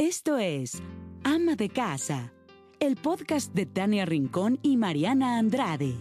[0.00, 0.80] Esto es
[1.24, 2.32] Ama de Casa,
[2.78, 5.96] el podcast de Tania Rincón y Mariana Andrade.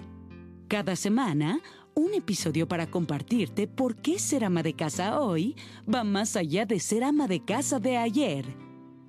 [0.70, 1.61] Cada semana,
[1.95, 5.55] un episodio para compartirte por qué ser ama de casa hoy
[5.91, 8.45] va más allá de ser ama de casa de ayer.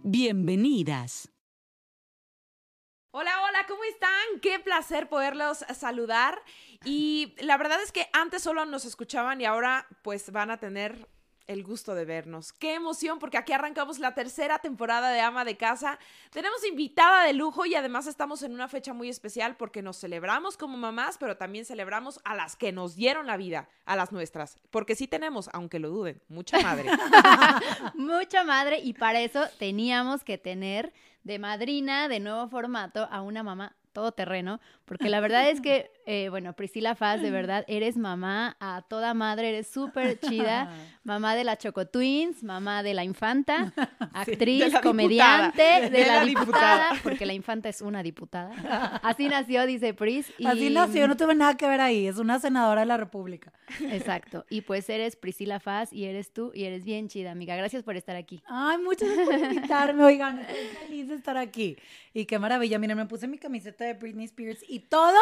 [0.05, 1.31] Bienvenidas.
[3.11, 4.41] Hola, hola, ¿cómo están?
[4.41, 6.43] Qué placer poderlos saludar.
[6.87, 11.07] Y la verdad es que antes solo nos escuchaban y ahora pues van a tener
[11.49, 12.53] el gusto de vernos.
[12.53, 15.99] Qué emoción porque aquí arrancamos la tercera temporada de Ama de Casa.
[16.31, 20.57] Tenemos invitada de lujo y además estamos en una fecha muy especial porque nos celebramos
[20.57, 24.59] como mamás, pero también celebramos a las que nos dieron la vida, a las nuestras.
[24.71, 26.91] Porque sí tenemos, aunque lo duden, mucha madre.
[27.95, 30.93] mucha madre y para eso teníamos que tener
[31.25, 35.91] de madrina de nuevo formato a una mamá todo terreno, porque la verdad es que,
[36.07, 40.73] eh, bueno, Priscila Faz, de verdad, eres mamá a toda madre, eres súper chida,
[41.05, 43.73] mamá de la Choco Twins, mamá de la infanta,
[44.15, 48.51] actriz, comediante, de, la, diputada, porque la infanta es una diputada.
[49.03, 50.33] Así nació, dice Pris.
[50.39, 50.47] Y...
[50.47, 53.53] Así nació, no tuve nada que ver ahí, es una senadora de la República.
[53.91, 57.55] Exacto, y pues eres Priscila Faz y eres tú y eres bien chida, amiga.
[57.57, 58.43] Gracias por estar aquí.
[58.47, 61.77] Ay, muchas gracias por invitarme, oigan, estoy feliz de estar aquí.
[62.15, 65.19] Y qué maravilla, miren, me puse mi camiseta de Britney Spears y todo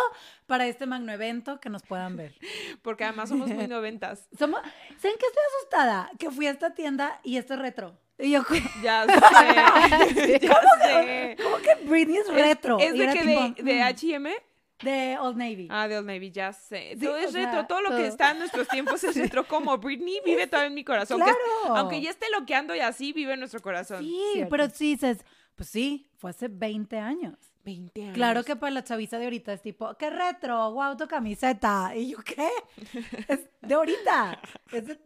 [0.46, 2.34] para este magno evento que nos puedan ver.
[2.82, 4.28] Porque además somos muy noventas.
[4.38, 6.10] Somos, ¿Saben qué estoy asustada?
[6.18, 7.98] Que fui a esta tienda y esto es retro.
[8.18, 8.42] Y yo,
[8.82, 9.12] ya sé.
[10.48, 12.78] ¿Cómo, Que, ¿Cómo, que Britney es retro?
[12.78, 14.34] ¿Es, de que de, H&M?
[14.82, 15.68] De Old Navy.
[15.70, 16.96] Ah, de Old Navy, ya sé.
[17.00, 17.66] todo es retro.
[17.66, 19.46] todo lo que está en nuestros tiempos es retro.
[19.46, 21.18] Como Britney vive todavía en mi corazón.
[21.18, 21.36] Claro.
[21.76, 24.02] aunque ya esté loqueando y así, vive en nuestro corazón.
[24.02, 25.18] Sí, pero sí dices,
[25.54, 27.36] pues sí, fue hace 20 años.
[27.66, 28.14] 20 años.
[28.14, 31.94] Claro que para la chaviza de ahorita es tipo, qué retro, wow, tu camiseta.
[31.94, 32.48] Y yo, ¿qué?
[33.28, 34.40] Es de ahorita.
[34.72, 35.00] Es de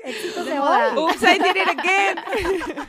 [0.00, 0.96] éxitos de hoy.
[0.96, 2.18] Oops, I did it again.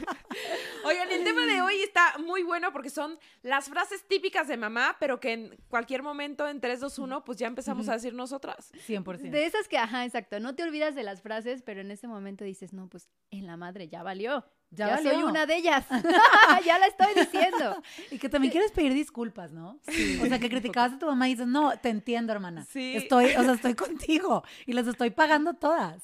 [0.85, 4.97] Oigan, el tema de hoy está muy bueno porque son las frases típicas de mamá,
[4.99, 8.71] pero que en cualquier momento en 3, 2, 1, pues ya empezamos a decir nosotras.
[8.87, 9.29] 100%.
[9.29, 12.43] De esas que, ajá, exacto, no te olvidas de las frases, pero en ese momento
[12.43, 14.45] dices, no, pues en la madre ya valió.
[14.71, 15.85] Ya, soy una de ellas.
[16.65, 17.81] ya la estoy diciendo.
[18.11, 19.79] y que también quieres pedir disculpas, ¿no?
[20.21, 22.65] O sea, que criticabas a tu mamá y dices, no, te entiendo, hermana.
[22.65, 22.95] Sí.
[22.95, 26.03] Estoy, o sea, estoy contigo y las estoy pagando todas.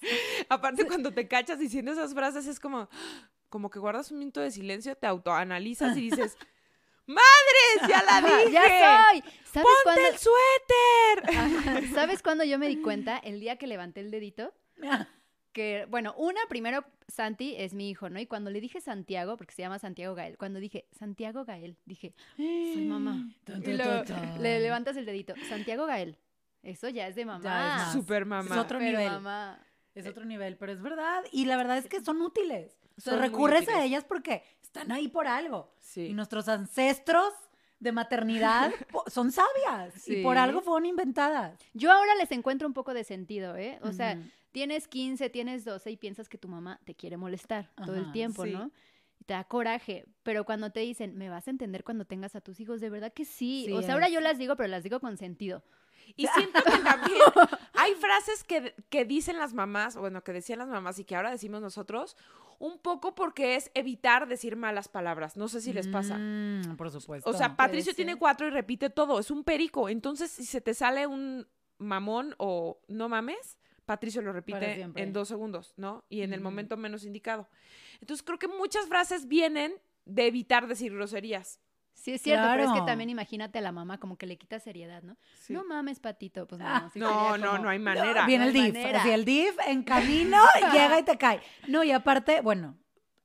[0.50, 2.90] Aparte, cuando te cachas diciendo esas frases, es como,
[3.50, 6.38] como que guardas un minuto de silencio, te autoanalizas y dices,
[7.08, 7.88] ¡Madres!
[7.88, 8.52] ¡Ya la dije!
[8.52, 9.24] ¡Ya soy!
[9.54, 11.94] ¿Sabes ¡Ponte el suéter!
[11.94, 13.18] ¿Sabes cuándo yo me di cuenta?
[13.18, 14.54] El día que levanté el dedito.
[15.56, 18.20] Que, bueno, una, primero, Santi es mi hijo, ¿no?
[18.20, 22.14] Y cuando le dije Santiago, porque se llama Santiago Gael, cuando dije Santiago Gael, dije,
[22.36, 23.30] soy mamá.
[23.48, 26.18] y le levantas el dedito, Santiago Gael.
[26.62, 27.86] Eso ya es de mamá.
[27.88, 28.54] es Super mamá.
[28.54, 29.10] Es otro nivel.
[29.96, 31.24] Es otro nivel, pero es verdad.
[31.32, 32.78] Y la verdad es que son útiles.
[33.06, 35.74] O recurres a ellas porque están ahí por algo.
[35.96, 37.34] Y nuestros ancestros
[37.80, 38.74] de maternidad
[39.08, 41.58] son sabias y por algo fueron inventadas.
[41.74, 43.80] Yo ahora les encuentro un poco de sentido, ¿eh?
[43.84, 44.20] O sea,
[44.56, 48.46] tienes 15, tienes 12 y piensas que tu mamá te quiere molestar todo el tiempo,
[48.46, 48.72] ¿no?
[49.20, 52.42] Y te da coraje, pero cuando te dicen, me vas a entender cuando tengas a
[52.42, 53.70] tus hijos, de verdad que sí.
[53.74, 55.62] o sea, ahora yo las digo, pero las digo con sentido.
[56.16, 57.20] Y siento que también
[57.74, 61.32] hay frases que, que, dicen las mamás, bueno, que decían las mamás y que ahora
[61.32, 62.16] decimos nosotros,
[62.58, 65.36] un poco porque es evitar decir malas palabras.
[65.36, 66.18] No sé si les pasa.
[66.18, 67.30] Mm, por supuesto.
[67.30, 69.90] O sea, Patricio tiene cuatro y repite todo, es un perico.
[69.90, 71.46] Entonces, si se te sale un
[71.78, 76.04] mamón o no mames, Patricio lo repite en dos segundos, ¿no?
[76.10, 77.48] Y en el momento menos indicado.
[78.02, 79.74] Entonces creo que muchas frases vienen
[80.06, 81.60] de evitar decir groserías.
[81.94, 84.60] Sí, es cierto, pero es que también imagínate a la mamá como que le quita
[84.60, 85.18] seriedad, ¿no?
[85.50, 86.46] No mames, patito.
[86.46, 88.26] Pues no, ah, no, no, no hay manera.
[88.26, 88.76] Viene el DIF.
[88.96, 90.38] Así el DIF en camino
[90.74, 91.42] llega y te cae.
[91.68, 92.78] No, y aparte, bueno,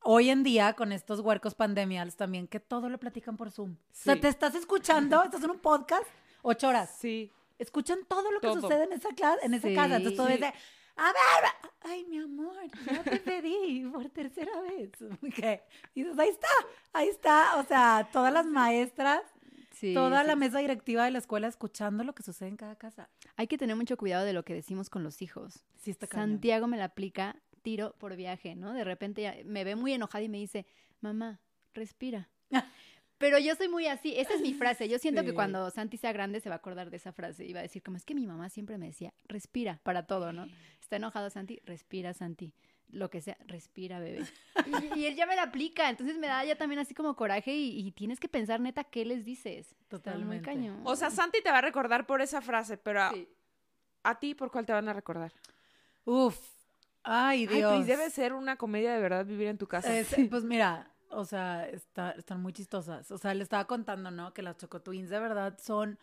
[0.03, 3.73] hoy en día con estos huercos pandemiales también, que todo lo platican por Zoom.
[3.73, 6.07] O sea, te estás escuchando, estás en un podcast,
[6.43, 6.95] ocho horas.
[6.99, 9.97] Sí escuchan todo lo que sucede en esa clase, en esa casa.
[9.97, 12.57] Entonces todo es de, a ver, ay, mi amor,
[12.87, 14.91] ya te pedí por tercera vez.
[15.95, 16.49] Y dices, ahí está,
[16.93, 17.57] ahí está.
[17.57, 19.23] O sea, todas las maestras,
[19.95, 23.09] toda la mesa directiva de la escuela escuchando lo que sucede en cada casa.
[23.37, 25.65] Hay que tener mucho cuidado de lo que decimos con los hijos.
[25.77, 28.73] Sí, está Santiago me la aplica tiro por viaje, ¿no?
[28.73, 30.67] De repente me ve muy enojada y me dice,
[31.01, 31.41] mamá,
[31.75, 32.29] respira.
[33.21, 34.89] Pero yo soy muy así, esa es mi frase.
[34.89, 37.53] Yo siento que cuando Santi sea grande se va a acordar de esa frase y
[37.53, 40.47] va a decir, como es que mi mamá siempre me decía, respira para todo, ¿no?
[40.81, 42.55] Está enojado Santi, respira Santi.
[42.89, 44.25] Lo que sea, respira, bebé.
[44.97, 47.91] Y, él ya me la aplica, entonces me da ya también así como coraje y,
[47.93, 49.77] tienes que pensar neta qué les dices.
[49.89, 50.43] Totalmente.
[50.43, 50.81] cañón.
[50.85, 53.03] O sea, Santi te va a recordar por esa frase, pero
[54.03, 55.35] a, ti, ¿por cuál te van a recordar?
[56.07, 56.39] Uf,
[57.03, 57.71] ay Dios.
[57.71, 59.93] Ay, pues debe ser una comedia de verdad vivir en tu casa.
[60.31, 63.11] pues mira, o sea, está, están muy chistosas.
[63.11, 64.33] O sea, le estaba contando, ¿no?
[64.33, 65.99] Que las Choco Twins de verdad son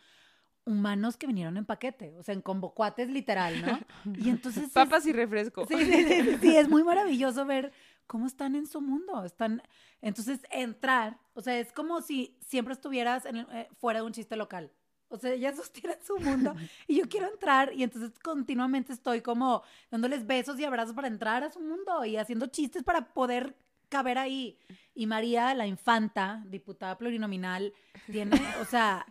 [0.65, 3.79] humanos que vinieron en paquete, o sea, en convocuates literal, ¿no?
[4.25, 4.69] Y entonces...
[4.71, 5.65] Papas y refresco.
[5.65, 7.71] Sí, sí, sí, sí, es muy maravilloso ver
[8.05, 9.23] cómo están en su mundo.
[9.23, 9.61] Están,
[10.01, 14.35] entonces, entrar, o sea, es como si siempre estuvieras en eh, fuera de un chiste
[14.35, 14.71] local.
[15.09, 16.53] O sea, ellas sostienen su mundo
[16.87, 21.43] y yo quiero entrar y entonces continuamente estoy como dándoles besos y abrazos para entrar
[21.43, 23.55] a su mundo y haciendo chistes para poder
[23.89, 24.59] caber ahí.
[24.93, 27.73] Y María, la infanta, diputada plurinominal,
[28.11, 29.05] tiene, o sea,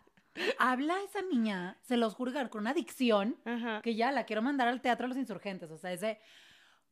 [0.59, 3.37] habla esa niña, se los juro, con una adicción
[3.83, 5.71] que ya la quiero mandar al teatro a los insurgentes.
[5.71, 6.19] O sea, ese,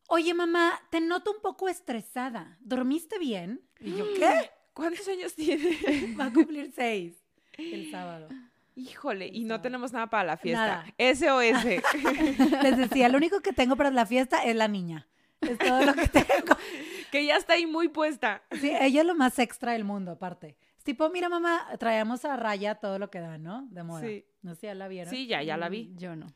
[0.07, 2.57] oye mamá, te noto un poco estresada.
[2.61, 3.61] ¿Dormiste bien?
[3.79, 4.51] Y yo, ¿qué?
[4.73, 6.15] ¿Cuántos años tiene?
[6.19, 7.21] Va a cumplir seis
[7.57, 8.29] el sábado.
[8.77, 10.83] Híjole, y no tenemos nada para la fiesta.
[10.83, 11.15] Nada.
[11.15, 11.63] SOS.
[12.63, 15.07] Les decía, lo único que tengo para la fiesta es la niña.
[15.39, 16.57] Es todo lo que tengo.
[17.15, 18.43] que ya está ahí muy puesta.
[18.59, 20.57] Sí, ella es lo más extra del mundo, aparte.
[20.77, 23.65] Es tipo, mira, mamá, traemos a raya todo lo que da, ¿no?
[23.71, 24.01] De moda.
[24.01, 24.25] Sí.
[24.41, 25.13] No sé si ya la vieron.
[25.13, 25.87] Sí, ya, ya la vi.
[25.93, 26.27] Mm, yo no.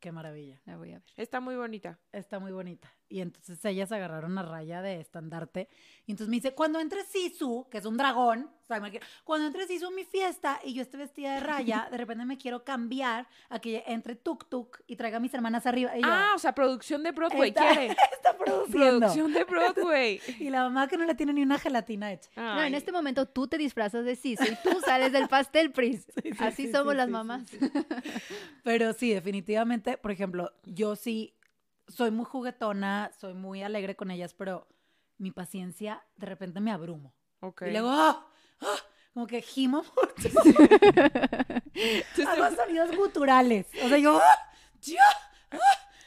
[0.00, 0.60] Qué maravilla.
[0.64, 1.04] La voy a ver.
[1.16, 2.00] Está muy bonita.
[2.10, 2.92] Está muy bonita.
[3.08, 5.68] Y entonces ellas agarraron a raya de estandarte.
[6.06, 8.82] Y entonces me dice, cuando entre Sisu, que es un dragón, o sea,
[9.24, 12.36] cuando entre Sisu a mi fiesta y yo esté vestida de raya, de repente me
[12.36, 15.92] quiero cambiar a que entre Tuk Tuk y traiga a mis hermanas arriba.
[16.04, 17.86] ah, o sea, producción de Broadway, quiere.
[18.12, 18.98] Está produciendo.
[18.98, 20.20] Producción de Broadway.
[20.38, 22.28] y la mamá que no le tiene ni una gelatina hecha.
[22.36, 26.06] No, en este momento tú te disfrazas de Sisu y tú sales del pastel, Pris.
[26.38, 27.44] Así somos las mamás.
[28.64, 31.37] Pero sí, definitivamente, por ejemplo, yo sí
[31.88, 34.68] soy muy juguetona, soy muy alegre con ellas, pero
[35.16, 37.14] mi paciencia de repente me abrumo.
[37.42, 38.26] Y luego, ¡ah!
[38.60, 38.76] ¡Ah!
[39.14, 40.28] como que gimo mucho.
[42.28, 43.66] Hago sonidos guturales.
[43.84, 44.48] O sea, yo, ¡ah!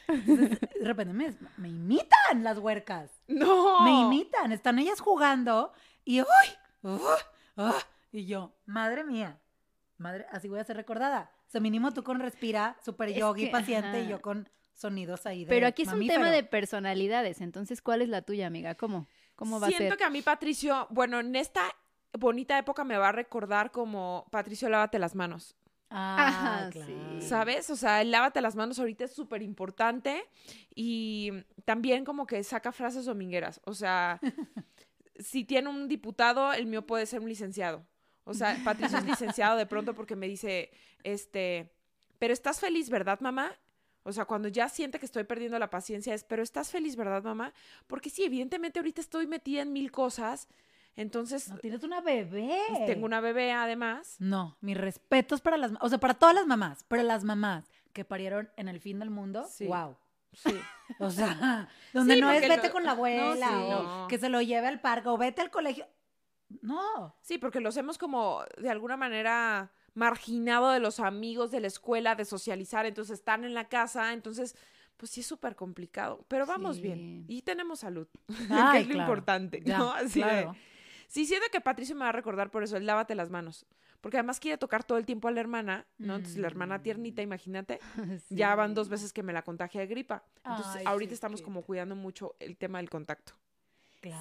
[0.08, 3.10] de repente me, me, imitan las huercas.
[3.28, 3.80] No.
[3.80, 4.52] Me imitan.
[4.52, 5.72] Están ellas jugando
[6.04, 6.26] y ¡ay!
[7.56, 7.78] ¡Ah!
[8.12, 9.40] Y yo, madre mía.
[9.98, 11.30] Madre, así voy a ser recordada.
[11.48, 15.48] O sea, mínimo tú con respira, super yogi, paciente, y yo con sonidos ahí de
[15.48, 18.74] Pero aquí es un tema de personalidades, entonces, ¿cuál es la tuya, amiga?
[18.74, 19.08] ¿Cómo?
[19.36, 19.78] ¿Cómo va a ser?
[19.78, 21.62] Siento que a mí, Patricio, bueno, en esta
[22.18, 25.56] bonita época me va a recordar como, Patricio, lávate las manos.
[25.94, 27.20] Ah, claro.
[27.20, 27.68] ¿Sabes?
[27.68, 30.24] O sea, el lávate las manos ahorita es súper importante
[30.74, 31.30] y
[31.64, 33.60] también como que saca frases domingueras.
[33.64, 34.18] O sea,
[35.18, 37.86] si tiene un diputado, el mío puede ser un licenciado.
[38.24, 40.70] O sea, Patricio es licenciado de pronto porque me dice,
[41.02, 41.70] este,
[42.18, 43.54] pero estás feliz, ¿verdad, mamá?
[44.04, 47.22] O sea, cuando ya siente que estoy perdiendo la paciencia es, pero estás feliz, ¿verdad,
[47.22, 47.52] mamá?
[47.86, 50.48] Porque sí, evidentemente ahorita estoy metida en mil cosas.
[50.96, 51.48] Entonces.
[51.48, 52.58] No, tienes una bebé.
[52.68, 54.16] Pues, tengo una bebé además.
[54.18, 55.72] No, mis respetos para las.
[55.80, 59.10] O sea, para todas las mamás, pero las mamás que parieron en el fin del
[59.10, 59.66] mundo, sí.
[59.66, 59.96] wow.
[60.32, 60.58] Sí.
[60.98, 64.80] o sea, donde no es vete con la abuela o que se lo lleve al
[64.80, 65.86] parque o vete al colegio.
[66.60, 67.14] No.
[67.20, 72.14] Sí, porque los hemos como de alguna manera marginado de los amigos de la escuela,
[72.14, 74.56] de socializar, entonces están en la casa, entonces
[74.96, 78.06] pues sí es súper complicado, pero vamos bien y tenemos salud,
[78.72, 79.92] que es lo importante, ¿no?
[79.92, 80.54] Así claro.
[81.08, 83.66] Sí, siento que Patricio me va a recordar por eso, el lávate las manos.
[84.00, 86.16] Porque además quiere tocar todo el tiempo a la hermana, ¿no?
[86.16, 86.82] Entonces la hermana mm.
[86.82, 87.80] tiernita, imagínate,
[88.30, 90.24] ya van dos veces que me la contagia de gripa.
[90.44, 93.34] Entonces ahorita estamos como cuidando mucho el tema del contacto.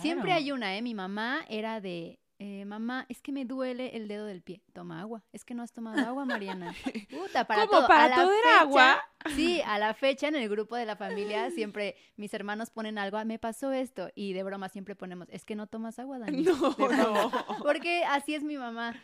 [0.02, 0.82] Siempre hay una, ¿eh?
[0.82, 4.64] Mi mamá era de, eh, mamá, es que me duele el dedo del pie.
[4.74, 5.24] Toma agua.
[5.32, 6.74] Es que no has tomado agua, Mariana.
[7.12, 7.88] Puta, para ¿Cómo, todo.
[7.88, 9.00] para todo era agua?
[9.36, 13.18] Sí, a la fecha en el grupo de la familia siempre mis hermanos ponen algo,
[13.18, 14.10] ah, me pasó esto.
[14.16, 16.44] Y de broma siempre ponemos, es que no tomas agua, Dani.
[16.52, 17.32] No, no.
[17.62, 18.96] Porque así es mi mamá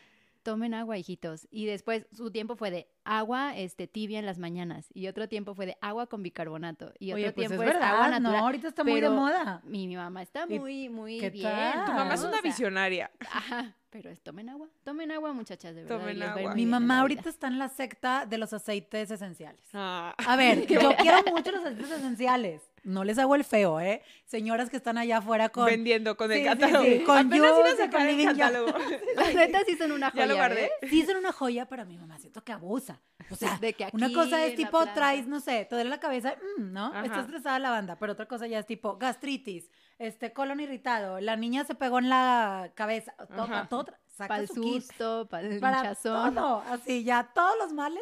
[0.48, 1.46] tomen agua, hijitos.
[1.51, 4.88] Y después su tiempo fue de agua este, tibia en las mañanas.
[4.94, 6.94] Y otro tiempo fue de agua con bicarbonato.
[7.00, 8.22] Y otro pues tiempo es, agua natural.
[8.22, 9.62] No, ahorita está muy de moda.
[9.66, 11.51] Mi, mi mamá está muy, muy ¿Qué bien.
[11.51, 11.84] Tal?
[11.86, 13.12] Tu mamá es una visionaria.
[13.30, 13.75] Ajá.
[13.89, 14.70] Pero es tomen agua.
[14.86, 16.00] Tomen agua, muchachas, de verdad.
[16.00, 16.56] Tomen agua.
[16.56, 19.62] Mi mamá ahorita está en la secta de los aceites esenciales.
[19.74, 20.16] Ah.
[20.18, 22.62] A ver, yo quiero mucho los aceites esenciales.
[22.88, 24.01] No les hago el feo, ¿eh?
[24.24, 25.65] Señoras que están allá afuera con...
[25.65, 26.86] Vendiendo con el catálogo.
[26.86, 28.67] Sí, sí, con Apenas iba a sacar el catálogo.
[29.17, 30.65] Las netas sí son una joya, Ya lo guardé.
[30.67, 30.72] ¿eh?
[30.89, 32.17] Sí son una joya para mi mamá.
[32.17, 33.01] Siento que abusa.
[33.29, 36.00] O sea, de que aquí una cosa es tipo, traes, no sé, te duele la
[36.00, 36.86] cabeza, mm, ¿no?
[36.86, 37.03] Ajá.
[37.03, 37.98] Está estresada la banda.
[38.00, 42.08] Pero otra cosa ya es tipo, gastritis, este, colon irritado, la niña se pegó en
[42.08, 43.13] la cabeza.
[43.36, 43.86] Todo, todo,
[44.17, 46.36] para el susto, para el para hinchazón.
[46.36, 48.01] todo, así ya todos los males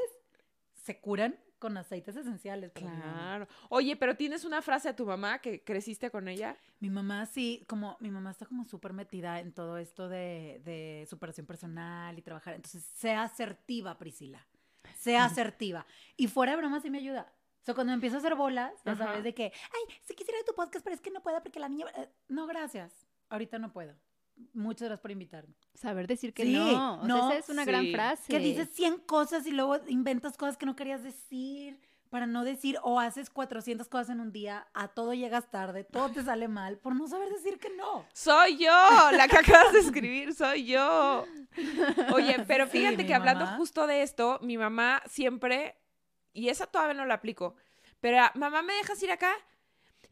[0.76, 2.72] se curan con aceites esenciales.
[2.74, 3.48] Claro.
[3.70, 6.58] Oye, pero tienes una frase de tu mamá que creciste con ella.
[6.80, 11.06] Mi mamá sí, como mi mamá está como súper metida en todo esto de, de
[11.10, 12.54] superación personal y trabajar.
[12.56, 14.46] Entonces, sea asertiva, Priscila.
[14.98, 15.86] Sea asertiva.
[16.18, 17.32] Y fuera de broma sí me ayuda.
[17.62, 20.54] O sea, cuando empiezo a hacer bolas, ya sabes de que, ay, si quisiera tu
[20.54, 21.88] podcast, pero es que no puedo porque la niña...
[21.98, 22.94] Eh, no, gracias.
[23.28, 23.96] Ahorita no puedo.
[24.54, 25.54] Muchas gracias por invitarme.
[25.74, 26.96] Saber decir que Sí, no.
[26.96, 28.32] O sea, no, esa es una gran frase.
[28.32, 31.80] Que dices 100 cosas y luego inventas cosas que no querías decir
[32.16, 36.10] para no decir o haces 400 cosas en un día, a todo llegas tarde, todo
[36.10, 38.06] te sale mal por no saber decir que no.
[38.14, 38.72] Soy yo,
[39.12, 41.26] la que acabas de escribir, soy yo.
[42.14, 43.58] Oye, pero fíjate que hablando mamá.
[43.58, 45.76] justo de esto, mi mamá siempre,
[46.32, 47.56] y esa todavía no la aplico,
[48.00, 49.34] pero mamá, ¿me dejas ir acá?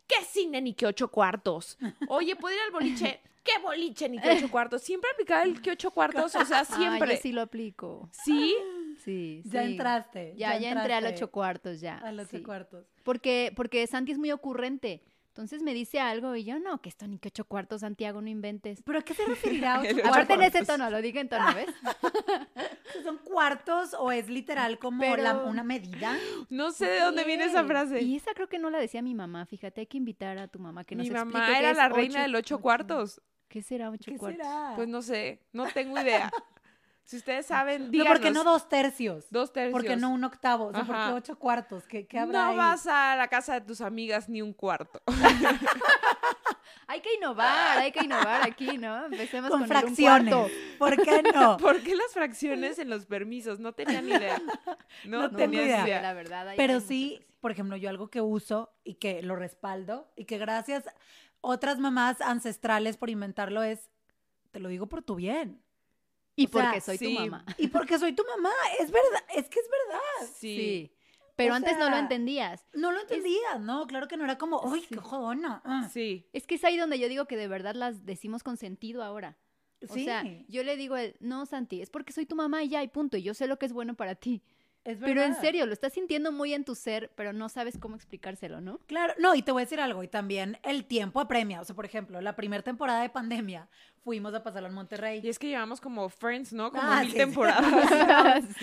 [0.05, 1.77] ¿Qué cine ni qué ocho cuartos?
[2.09, 3.21] Oye, ¿puedo ir al boliche?
[3.43, 4.81] ¿Qué boliche ni qué ocho cuartos?
[4.81, 7.15] Siempre aplicaba el qué ocho cuartos, o sea, Ah, siempre.
[7.15, 8.09] yo sí lo aplico.
[8.11, 8.55] ¿Sí?
[9.03, 9.71] Sí, Ya sí.
[9.71, 10.33] entraste.
[10.37, 11.97] Ya, ya entré al ocho cuartos, ya.
[11.97, 12.37] A los sí.
[12.37, 12.85] ocho cuartos.
[13.03, 15.03] Porque, porque Santi es muy ocurrente.
[15.27, 18.29] Entonces me dice algo y yo, no, que esto ni que ocho cuartos, Santiago, no
[18.29, 18.83] inventes.
[18.83, 19.79] ¿Pero a qué se referirá?
[19.81, 20.67] ocho Aparte en ese cuartos.
[20.67, 21.65] tono, lo digo en tono, ¿ves?
[21.81, 23.03] cuartos?
[23.03, 26.15] ¿Son cuartos o es literal como Pero- la- una medida?
[26.51, 28.01] No sé de dónde viene esa frase.
[28.03, 30.59] Y esa creo que no la decía mi mamá, fíjate, hay que invitar a tu
[30.59, 33.21] mamá que nos Mi explique mamá qué era es la reina ocho- del ocho cuartos.
[33.53, 34.43] ¿Qué será ocho ¿Qué cuartos?
[34.43, 34.73] será?
[34.75, 36.31] Pues no sé, no tengo idea.
[37.05, 38.13] Si ustedes saben, no, díganos.
[38.13, 39.25] ¿por qué no dos tercios?
[39.29, 39.73] Dos tercios.
[39.73, 40.67] ¿Por qué no un octavo?
[40.67, 41.09] O sea, ¿por Ajá.
[41.09, 41.85] qué ocho cuartos?
[41.85, 42.57] ¿Qué, qué habrá No ahí?
[42.57, 45.01] vas a la casa de tus amigas ni un cuarto.
[46.87, 49.05] Hay que innovar, hay que innovar aquí, ¿no?
[49.05, 50.33] Empecemos con con, el un fracciones.
[50.33, 50.53] cuarto.
[50.79, 51.57] ¿Por qué no?
[51.61, 53.59] ¿Por qué las fracciones en los permisos?
[53.59, 54.41] No tenía ni idea.
[55.05, 55.83] No, No tenía idea.
[55.85, 56.01] idea.
[56.01, 60.07] La verdad, hay- Pero sí, por ejemplo, yo algo que uso y que lo respaldo
[60.15, 60.83] y que gracias
[61.43, 63.89] otras mamás ancestrales por inventarlo es,
[64.51, 65.61] te lo digo por tu bien.
[66.35, 67.15] Y o sea, porque soy sí.
[67.15, 67.45] tu mamá.
[67.57, 70.33] Y porque soy tu mamá, es verdad, es que es verdad.
[70.33, 70.57] Sí.
[70.57, 70.91] Sí.
[71.35, 72.65] Pero O antes no lo entendías.
[72.73, 74.87] No lo entendía, no, claro que no era como, ¡ay, Sí.
[74.95, 75.61] qué jodona!
[75.65, 75.89] ah".
[75.91, 76.27] Sí.
[76.31, 79.37] Es que es ahí donde yo digo que de verdad las decimos con sentido ahora.
[79.87, 82.81] O Sí, sea, yo le digo no, Santi, es porque soy tu mamá y ya,
[82.83, 83.17] y punto.
[83.17, 84.41] Y yo sé lo que es bueno para ti.
[84.85, 87.95] Es Pero en serio, lo estás sintiendo muy en tu ser, pero no sabes cómo
[87.95, 88.79] explicárselo, ¿no?
[88.85, 91.61] Claro, no, y te voy a decir algo, y también el tiempo apremia.
[91.61, 93.69] O sea, por ejemplo, la primera temporada de pandemia
[94.03, 95.21] fuimos a pasarlo en Monterrey.
[95.23, 96.71] Y es que llevamos como Friends, ¿no?
[96.71, 97.17] Como Ah, mil sí, sí.
[97.17, 98.45] temporadas.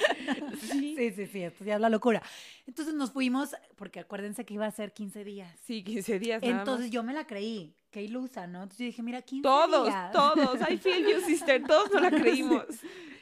[0.60, 2.22] Sí, sí, sí, esto ya es la locura.
[2.66, 5.58] Entonces nos fuimos, porque acuérdense que iba a ser 15 días.
[5.64, 6.90] Sí, 15 días nada Entonces más.
[6.92, 8.62] yo me la creí, qué ilusa, ¿no?
[8.62, 10.12] Entonces yo dije, mira, 15 Todos, días.
[10.12, 10.60] todos.
[10.70, 11.62] I feel you, sister.
[11.66, 12.64] Todos no la creímos.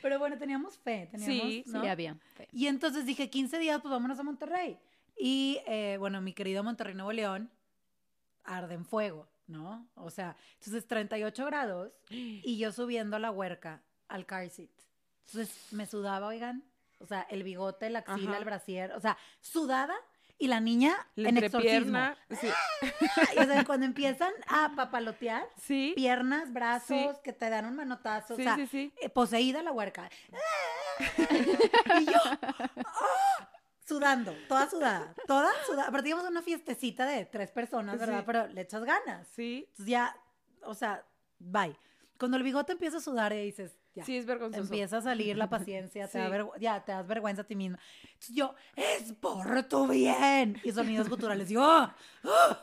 [0.02, 1.82] Pero bueno, teníamos fe, teníamos, Sí, ¿no?
[1.82, 2.14] Sí, había.
[2.36, 2.48] fe.
[2.52, 4.76] Y entonces dije, 15 días, pues vámonos a Monterrey.
[5.16, 7.50] Y eh, bueno, mi querido Monterrey Nuevo León
[8.44, 9.88] arde en fuego, ¿no?
[9.96, 14.70] O sea, entonces 38 grados y yo subiendo a la huerca al car seat.
[15.26, 16.62] Entonces me sudaba, oigan,
[17.00, 18.38] o sea, el bigote, la axila, Ajá.
[18.38, 19.94] el brasier, o sea, sudada
[20.40, 21.98] y la niña La en exorcismo.
[22.40, 22.48] Sí.
[23.34, 25.92] Y, o sea, cuando empiezan a papalotear, Sí.
[25.96, 27.20] piernas, brazos, Sí.
[27.24, 28.92] que te dan un manotazo, Sí, o sea, sí, sí.
[29.00, 30.08] eh, poseída la huerca.
[32.00, 32.12] y yo.
[33.88, 35.88] Sudando, toda sudada, toda sudada.
[35.88, 38.18] Aparte íbamos a una fiestecita de tres personas, ¿verdad?
[38.18, 38.24] Sí.
[38.26, 39.26] Pero le echas ganas.
[39.28, 39.64] Sí.
[39.70, 40.16] Entonces ya,
[40.62, 41.04] o sea,
[41.38, 41.74] bye.
[42.18, 44.04] Cuando el bigote empieza a sudar y dices, ya.
[44.04, 44.62] Sí, es vergonzoso.
[44.64, 46.32] Empieza a salir la paciencia, te da Sí.
[46.32, 47.78] vergü- ya te das vergüenza a ti misma.
[48.02, 50.60] Entonces yo, es por tu bien.
[50.64, 51.48] Y sonidos guturales.
[51.48, 52.62] Yo, "Ah, ah, ah".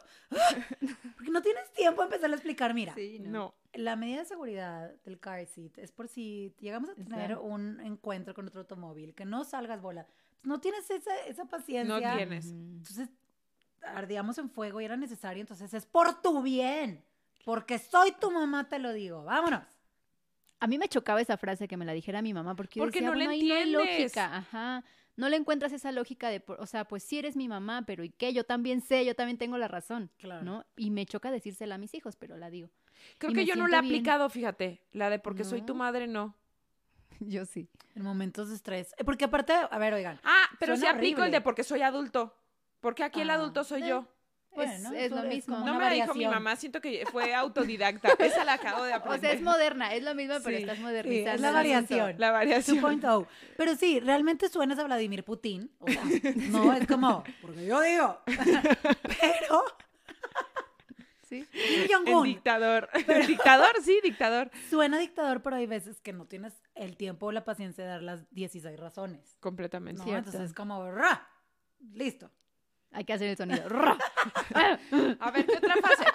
[1.15, 2.74] porque no tienes tiempo a empezar a explicar.
[2.74, 3.29] Mira, Sí, no.
[3.29, 3.55] No.
[3.74, 7.44] la medida de seguridad del car seat es por si llegamos a tener Exacto.
[7.44, 10.05] un encuentro con otro automóvil, que no salgas bola.
[10.46, 11.94] No tienes esa, esa paciencia.
[12.12, 12.46] No tienes.
[12.48, 13.10] Entonces,
[13.82, 15.42] ardíamos en fuego y era necesario.
[15.42, 17.04] Entonces, es por tu bien.
[17.44, 19.24] Porque soy tu mamá, te lo digo.
[19.24, 19.64] Vámonos.
[20.60, 23.00] A mí me chocaba esa frase que me la dijera mi mamá porque, yo Porque
[23.00, 23.98] decía, no le ahí no hay entiendes.
[24.02, 24.84] lógica, ajá.
[25.18, 28.04] No le encuentras esa lógica de, por- o sea, pues sí eres mi mamá, pero
[28.04, 28.34] ¿y qué?
[28.34, 30.44] Yo también sé, yo también tengo la razón, Claro.
[30.44, 30.66] ¿no?
[30.75, 32.70] Y me choca decírsela a mis hijos, pero la digo.
[33.18, 34.82] Creo Y que yo no la he aplicado, fíjate.
[34.92, 36.36] La de porque soy tu madre, no.
[37.19, 37.69] Yo sí.
[37.95, 38.93] En momentos de estrés.
[38.98, 40.19] Eh, Porque aparte, a ver, oigan.
[40.24, 42.36] Ah, pero sí aplico el de porque soy adulto.
[42.79, 44.07] Porque aquí el Ah, adulto soy eh, yo.
[44.53, 45.57] Bueno, es lo mismo.
[45.60, 46.34] No me la dijo mi variación.
[46.34, 48.10] mamá, siento que fue autodidacta.
[48.19, 49.19] Esa la acabo de O aprender.
[49.19, 50.63] sea, es moderna, es lo mismo, pero Sí.
[50.63, 51.34] estás Sí, modernizando.
[51.36, 52.15] es la el variación.
[52.17, 52.77] La variación.
[53.01, 53.27] 2.0.
[53.57, 55.69] Pero sí, realmente suenas a Vladimir Putin.
[55.79, 56.01] O sea,
[56.51, 58.22] no es como, porque yo digo.
[58.25, 59.63] Pero,
[61.25, 61.46] Sí.
[61.51, 62.89] Kim Jong-un dictador.
[63.08, 64.51] El dictador, sí, dictador.
[64.70, 68.03] suena dictador, pero hay veces que no tienes el tiempo o la paciencia de dar
[68.03, 69.36] las 16 razones.
[69.39, 70.00] Completamente.
[70.00, 70.05] ¿no?
[70.05, 70.29] Cierto.
[70.29, 71.27] Entonces es como, ¡ra!
[71.94, 72.29] Listo.
[72.91, 73.63] Hay que hacer el sonido.
[75.20, 76.05] A ver, ¿qué otra fase?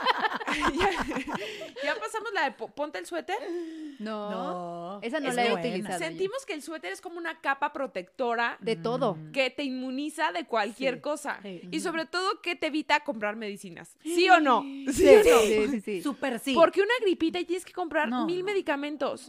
[0.79, 0.91] ya,
[1.85, 3.37] ya pasamos la de po- ponte el suéter.
[3.99, 4.31] No.
[4.31, 5.01] No.
[5.03, 5.99] Esa no es la he utilizado.
[5.99, 6.05] yo.
[6.07, 9.15] Sentimos que el suéter es como una capa protectora De todo.
[9.15, 9.33] Mm.
[9.33, 11.39] que te inmuniza de cualquier Sí, cosa.
[11.43, 11.61] sí.
[11.71, 13.97] Y sobre todo que te evita comprar medicinas.
[14.03, 14.63] ¿Sí o no?
[14.63, 15.41] Sí, ¿Sí o no?
[15.43, 16.03] Sí, sí, sí.
[16.03, 16.55] Súper sí.
[16.55, 18.45] Porque una gripita y tienes que comprar No, mil no.
[18.47, 19.29] medicamentos.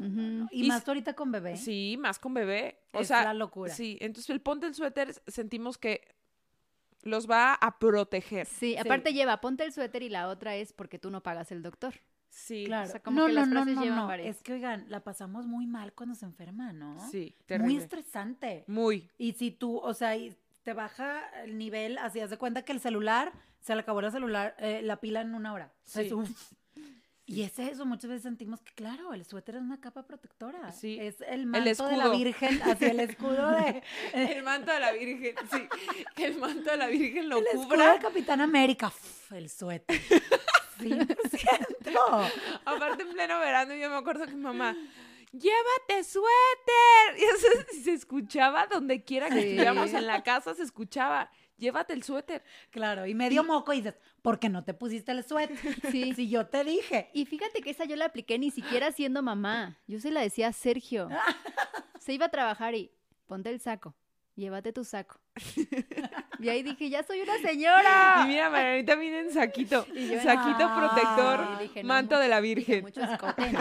[0.52, 1.58] Y y más ahorita con bebé.
[1.58, 2.78] Sí, más con bebé.
[2.94, 3.74] O es sea, la locura.
[3.74, 3.98] sí.
[4.02, 6.02] Entonces el ponte el suéter sentimos que
[7.04, 8.46] los va a proteger.
[8.48, 11.62] Sí, aparte lleva, ponte el suéter y la otra es porque tú no pagas el
[11.62, 11.94] doctor.
[12.30, 12.64] Sí.
[12.66, 12.88] Claro.
[12.88, 14.08] O sea, como no, que no, las no, frases no, llevan no.
[14.08, 14.38] varias.
[14.38, 16.98] Es que, oigan, la pasamos muy mal cuando se enferma, ¿no?
[17.10, 17.78] Sí, Muy terrible.
[17.78, 18.64] estresante.
[18.68, 19.10] Muy.
[19.18, 22.72] Y si tú, o sea, y te baja el nivel, así haz de cuenta que
[22.72, 25.72] el celular, se le acabó la celular, eh, la pila en una hora.
[25.86, 26.08] O sea, Sí.
[26.08, 26.52] es uf.
[27.32, 30.72] Y es eso, muchas veces sentimos que, claro, el suéter es una capa protectora.
[30.72, 30.98] Sí.
[31.00, 32.10] Es el manto de la.
[32.10, 33.82] Virgen, así el escudo de...
[34.14, 35.68] El manto de la Virgen, sí.
[36.16, 37.92] Que el manto de la Virgen lo el cubra.
[37.94, 38.92] del Capitán América.
[39.32, 40.00] El suéter.
[40.80, 42.32] 100%.
[42.66, 44.76] Aparte, en pleno verano, yo me acuerdo que mi mamá,
[45.32, 46.28] llévate suéter.
[47.18, 47.48] Y eso
[47.84, 49.40] se escuchaba donde quiera que Sí.
[49.42, 51.30] estuviéramos en la casa, se escuchaba,
[51.62, 52.44] llévate el suéter.
[52.72, 55.58] Claro, y medio moco y dices, ¿por qué no te pusiste el suéter?
[55.92, 56.14] Sí.
[56.14, 57.10] Si yo te dije.
[57.14, 59.78] Y fíjate que esa yo la apliqué ni siquiera siendo mamá.
[59.88, 61.08] Yo se la decía a Sergio.
[62.02, 62.92] Se iba a trabajar y
[63.28, 63.94] ponte el saco,
[64.36, 65.20] llévate tu saco.
[66.40, 68.26] Y ahí dije, ya soy una Y señora.
[68.28, 69.86] mira, Marianita viene en saquito.
[69.94, 70.76] Y yo saquito Ah.
[70.80, 72.82] protector, Y dije, no, manto mucho- de la dije, Virgen.
[72.84, 73.60] mucho escote, no.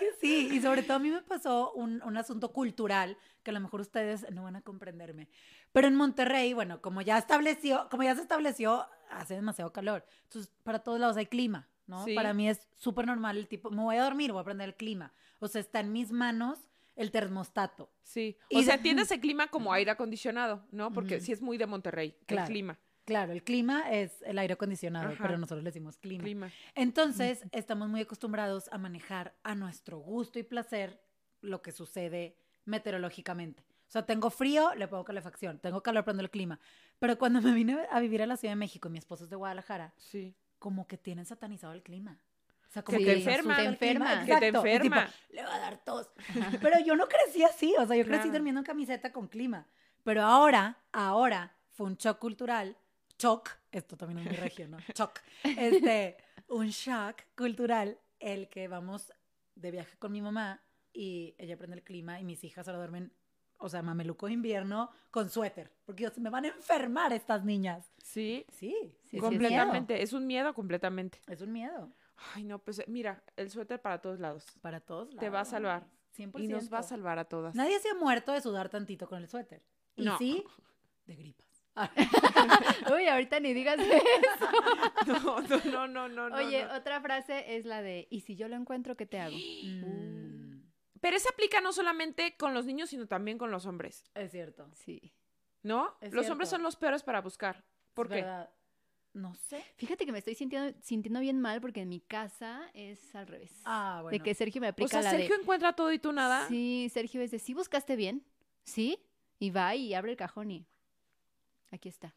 [0.00, 3.54] Que sí, y sobre todo a mí me pasó un, un asunto cultural que a
[3.54, 5.28] lo mejor ustedes no van a comprenderme.
[5.72, 10.04] Pero en Monterrey, bueno, como ya estableció, como ya se estableció, hace demasiado calor.
[10.24, 12.04] Entonces, para todos lados hay clima, ¿no?
[12.04, 12.14] Sí.
[12.14, 14.74] Para mí es súper normal el tipo, me voy a dormir, voy a prender el
[14.74, 15.12] clima.
[15.38, 16.58] O sea, está en mis manos
[16.96, 17.90] el termostato.
[18.02, 18.36] Sí.
[18.48, 20.92] Y O sea, de- tienes el clima como aire acondicionado, ¿no?
[20.92, 22.42] Porque sí es muy de Monterrey, Claro.
[22.46, 22.78] el clima.
[23.04, 25.18] Claro, el clima es el aire acondicionado, Ajá.
[25.22, 26.22] pero nosotros le decimos clima.
[26.22, 26.52] clima.
[26.74, 31.00] Entonces, estamos muy acostumbrados a manejar a nuestro gusto y placer
[31.40, 33.62] lo que sucede meteorológicamente.
[33.88, 36.60] O sea, tengo frío, le pongo calefacción, tengo calor, prendo el clima.
[36.98, 39.30] Pero cuando me vine a vivir a la Ciudad de México y mi esposo es
[39.30, 40.34] de Guadalajara, Sí.
[40.60, 42.18] como que tienen satanizado el clima.
[42.68, 43.56] O sea, Que como te les enferma.
[43.56, 44.24] Te enferma.
[44.24, 44.62] Que te Exacto.
[44.62, 45.10] Tipo, enferma.
[45.30, 46.08] le va a dar tos.
[46.60, 48.32] Pero yo no crecí así, o sea, yo crecí Claro.
[48.32, 49.66] durmiendo en camiseta con clima.
[50.04, 52.76] Pero ahora, ahora, fue un shock cultural,
[53.20, 54.78] shock, esto también es mi región, ¿no?
[54.94, 55.20] Shock.
[55.44, 56.16] Este,
[56.48, 59.12] un shock cultural, el que vamos
[59.54, 63.12] de viaje con mi mamá y ella prende el clima y mis hijas ahora duermen,
[63.58, 67.92] o sea, mameluco de invierno con suéter, porque yo, me van a enfermar estas niñas.
[67.98, 68.44] Sí.
[68.52, 70.02] Sí, sí, sí es completamente.
[70.02, 71.20] Es un miedo completamente.
[71.28, 71.92] Es un miedo
[72.34, 74.46] Ay, no, pues mira, el suéter para todos lados.
[74.60, 75.20] para todos lados.
[75.20, 75.86] Te va a salvar.
[76.16, 76.40] 100%.
[76.42, 77.54] Y nos va a salvar a todas.
[77.54, 79.62] Nadie se ha muerto de sudar tantito con el suéter.
[79.96, 80.18] Y No.
[80.18, 80.44] sí,
[81.06, 81.49] de gripas.
[82.94, 84.48] Uy, ahorita ni digas eso.
[85.70, 86.74] No, no, no, no, Oye, no.
[86.74, 89.36] otra frase es la de, ¿y si yo lo encuentro, qué te hago?
[89.64, 90.62] Mm,
[91.00, 94.68] Pero esa aplica no solamente con los niños, sino también con los hombres, es cierto.
[94.74, 95.12] Sí.
[95.62, 95.96] ¿no?
[96.00, 97.64] Es los hombres son los peores para buscar.
[97.94, 98.14] ¿Por Es qué?
[98.22, 98.50] verdad.
[99.12, 99.64] No sé.
[99.76, 103.52] Fíjate que me estoy sintiendo, sintiendo bien mal porque en mi casa es al revés.
[103.64, 104.16] Ah, bueno.
[104.16, 105.42] De que Sergio me O aplica sea, la Sergio de...
[105.42, 106.46] encuentra todo y tú nada.
[106.48, 108.24] Sí, Sergio es de, ¿sí buscaste bien?
[108.64, 108.98] ¿Sí?
[109.38, 110.66] Y va y abre el cajón y
[111.76, 112.14] aquí está.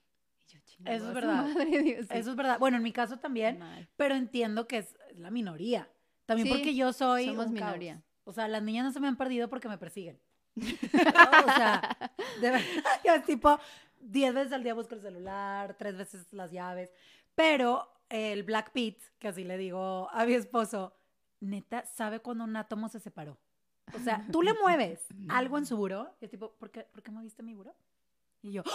[0.48, 1.44] Y yo, "Chingada Eso es verdad.
[1.46, 2.18] madre, Dios, sí.
[2.18, 2.60] Eso es verdad.
[2.60, 3.88] Bueno, en mi caso también, Mal.
[3.98, 5.90] pero entiendo que es la minoría.
[6.26, 7.72] También Sí, porque yo soy somos un caos.
[7.72, 8.02] minoría.
[8.26, 10.20] O sea, las niñas no se me han perdido porque me persiguen.
[10.56, 11.98] o sea,
[12.42, 12.62] de verdad,
[13.06, 13.60] yo es tipo,
[14.02, 16.90] 10 veces al día busco el celular, tres veces las llaves.
[17.36, 20.96] Pero el Black Pete, que así le digo a mi esposo,
[21.40, 23.38] neta, sabe cuando un átomo se separó.
[23.94, 27.04] O sea, tú le mueves algo en su buró y es tipo, ¿por qué, ¿por
[27.04, 27.76] qué moviste mi buró?
[28.42, 28.72] Y yo, ¡oh!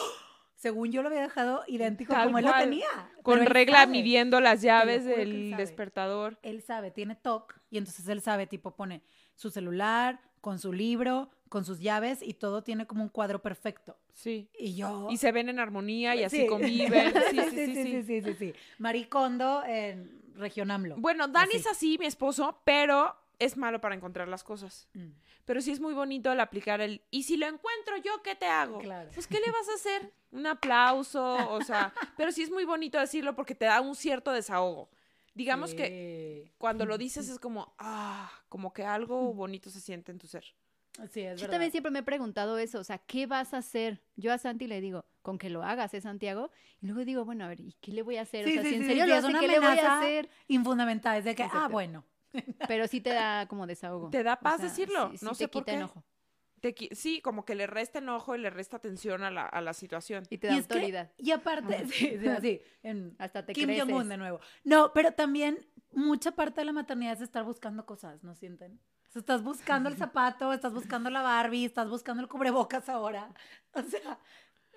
[0.59, 2.89] Según yo lo había dejado idéntico Tal como él lo tenía.
[3.23, 3.93] Con regla sabe.
[3.93, 6.37] midiendo las llaves del despertador.
[6.43, 9.03] Él sabe, tiene TOC y entonces él sabe, tipo, pone
[9.37, 13.97] su celular con su libro, con sus llaves y todo tiene como un cuadro perfecto.
[14.13, 14.49] Sí.
[14.59, 15.07] Y yo...
[15.11, 16.47] Y se ven en armonía y así Sí.
[16.49, 17.13] conviven.
[17.31, 17.85] Sí, sí, sí, sí.
[17.85, 18.55] sí, sí, sí, sí.
[18.79, 20.97] Maricondo en Región AMLO.
[20.99, 21.57] Bueno, Dani Así.
[21.59, 24.89] es así, mi esposo, pero es malo para encontrar las cosas.
[24.95, 25.11] Mm.
[25.45, 28.47] Pero sí es muy bonito el aplicar el, ¿y si lo encuentro yo, qué te
[28.47, 28.79] hago?
[28.79, 29.11] Claro.
[29.15, 30.13] Pues, ¿qué le vas a hacer?
[30.31, 34.31] Un aplauso, o sea, pero sí es muy bonito decirlo porque te da un cierto
[34.33, 34.91] desahogo.
[35.35, 40.19] Digamos que cuando lo dices es como, ah, como que algo bonito se siente en
[40.19, 40.45] tu ser.
[41.11, 41.51] Sí, es Yo verdad.
[41.51, 44.03] también siempre me he preguntado eso, o sea, ¿qué vas a hacer?
[44.17, 46.51] Yo a Santi le digo, con que lo hagas, ¿eh, Santiago?
[46.83, 48.45] Y luego digo, bueno, a ver, ¿y qué le voy a hacer?
[48.45, 49.79] Sí, o sea, sí, si en sí, serio sí, lo es hace, ¿qué le voy
[49.79, 50.29] a hacer?
[50.49, 52.05] Infundamental, es de que, ah, bueno.
[52.69, 54.11] Pero sí te da como desahogo.
[54.11, 55.79] Te da O paz sea, decirlo, sí- sí no te sé por quita qué.
[55.79, 56.05] enojo
[56.61, 59.61] Te qui- sí, como que le resta enojo y le resta atención a la, a
[59.61, 60.25] la situación.
[60.31, 61.13] y te Y da que- autoridad.
[61.17, 63.71] Y aparte, sí, sí, así, en Hasta te Kim.
[63.79, 64.41] Jong-un de nuevo.
[64.65, 68.81] No, pero también mucha parte de la maternidad es estar buscando cosas, ¿no sienten?
[69.09, 73.33] O sea, estás buscando el zapato, estás buscando la Barbie, estás buscando el cubrebocas ahora.
[73.73, 74.19] O sea,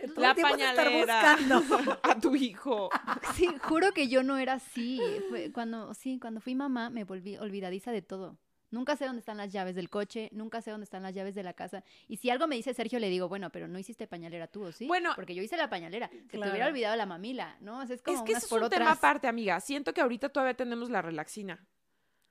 [0.08, 2.00] todo La el tiempo es estar pañalera buscando.
[2.04, 2.90] a tu hijo.
[3.36, 5.00] Sí, juro que yo no era así.
[5.30, 8.38] Fue cuando, sí, cuando fui mamá me volví olvidadiza de todo.
[8.70, 11.44] Nunca sé dónde están las llaves del coche, nunca sé dónde están las llaves de
[11.44, 11.84] la casa.
[12.08, 14.72] Y si algo me dice Sergio, le digo, bueno, pero no hiciste pañalera tú, ¿o
[14.72, 14.88] sí?
[14.88, 15.12] Bueno.
[15.16, 16.08] Porque yo hice la pañalera.
[16.08, 16.52] Se te Claro.
[16.54, 17.80] hubiera olvidado la mamila, ¿no?
[17.80, 18.80] O sea, es como Es que unas eso es por un otras.
[18.80, 19.60] tema aparte, amiga.
[19.60, 21.68] Siento que ahorita todavía tenemos la relaxina.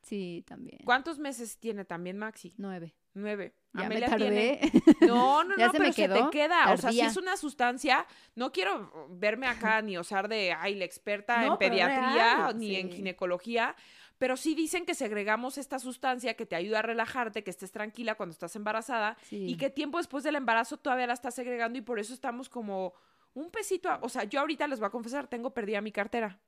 [0.02, 0.78] Sí, también.
[0.86, 2.54] ¿Cuántos meses tiene también Maxi?
[2.56, 2.94] Nueve.
[3.14, 3.54] Nueve.
[3.72, 4.82] Ya Amelia me tiene- tardé.
[5.08, 6.72] No, no, Ya no, se pero me se te queda.
[6.72, 10.84] O sea, si es una sustancia, no quiero verme acá ni osar de, ay, la
[10.84, 13.74] experta No, en pediatría real, ni en ginecología,
[14.18, 18.16] pero sí dicen que segregamos esta sustancia que te ayuda a relajarte, que estés tranquila
[18.16, 19.46] cuando estás embarazada Sí.
[19.48, 22.92] y que tiempo después del embarazo todavía la estás segregando y por eso estamos como
[23.34, 26.38] un pesito, a- o sea, yo ahorita les voy a confesar, tengo perdida mi cartera.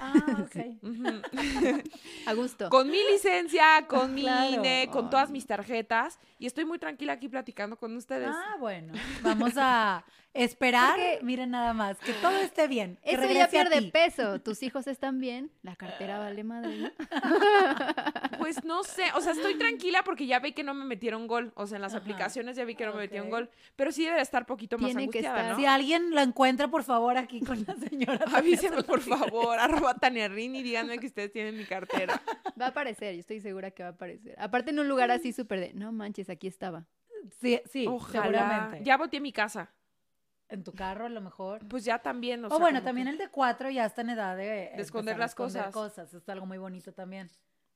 [0.00, 0.12] Ah,
[0.44, 0.56] ok.
[2.26, 2.68] A gusto.
[2.70, 4.54] con mi licencia, con mi Claro.
[4.54, 8.30] INE, con Ay, todas mis tarjetas y estoy muy tranquila aquí platicando con ustedes.
[8.30, 8.92] Ah, bueno.
[9.22, 12.98] Vamos a esperar, Porque- miren nada más, que todo esté bien.
[13.04, 14.40] que Eso ya pierde peso.
[14.40, 16.92] Tus hijos están bien, la cartera vale madre.
[18.38, 21.52] Pues no sé, o sea, estoy tranquila porque ya vi que no me metieron gol,
[21.54, 22.02] o sea, en las Ajá.
[22.02, 25.02] aplicaciones ya vi que no me metieron gol, pero sí debe estar poquito más Tiene
[25.08, 25.50] que angustiada, estar.
[25.52, 25.58] ¿no?
[25.58, 28.22] Si alguien lo encuentra, por favor, aquí con la señora.
[28.34, 32.20] Avísenme, por favor, arroba Tania Rin y díganme que ustedes tienen mi cartera.
[32.60, 34.34] Va a aparecer, yo estoy segura que va a aparecer.
[34.38, 36.84] Aparte en un lugar así súper de, no manches, aquí estaba.
[37.40, 38.24] Sí, sí, Ojalá.
[38.24, 38.84] seguramente.
[38.84, 39.72] Ya boté mi casa.
[40.48, 41.66] En tu carro, a lo mejor.
[41.68, 44.10] Pues ya también, o, O, sea, bueno, también que- el de cuatro ya está en
[44.10, 46.08] edad de, esconder las esconder cosas.
[46.08, 47.30] Eso es algo muy bonito también.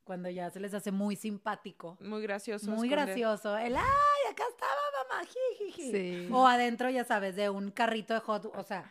[0.05, 1.97] Cuando ya se les hace muy simpático.
[2.01, 2.67] Muy gracioso.
[2.71, 3.07] Muy esconder.
[3.07, 3.57] gracioso.
[3.59, 3.83] El, ay,
[4.31, 4.73] acá estaba
[5.11, 5.27] mamá.
[5.59, 5.91] jijiji".
[5.91, 6.29] Sí.
[6.33, 8.91] O adentro, ya sabes, de un carrito de hot, o sea,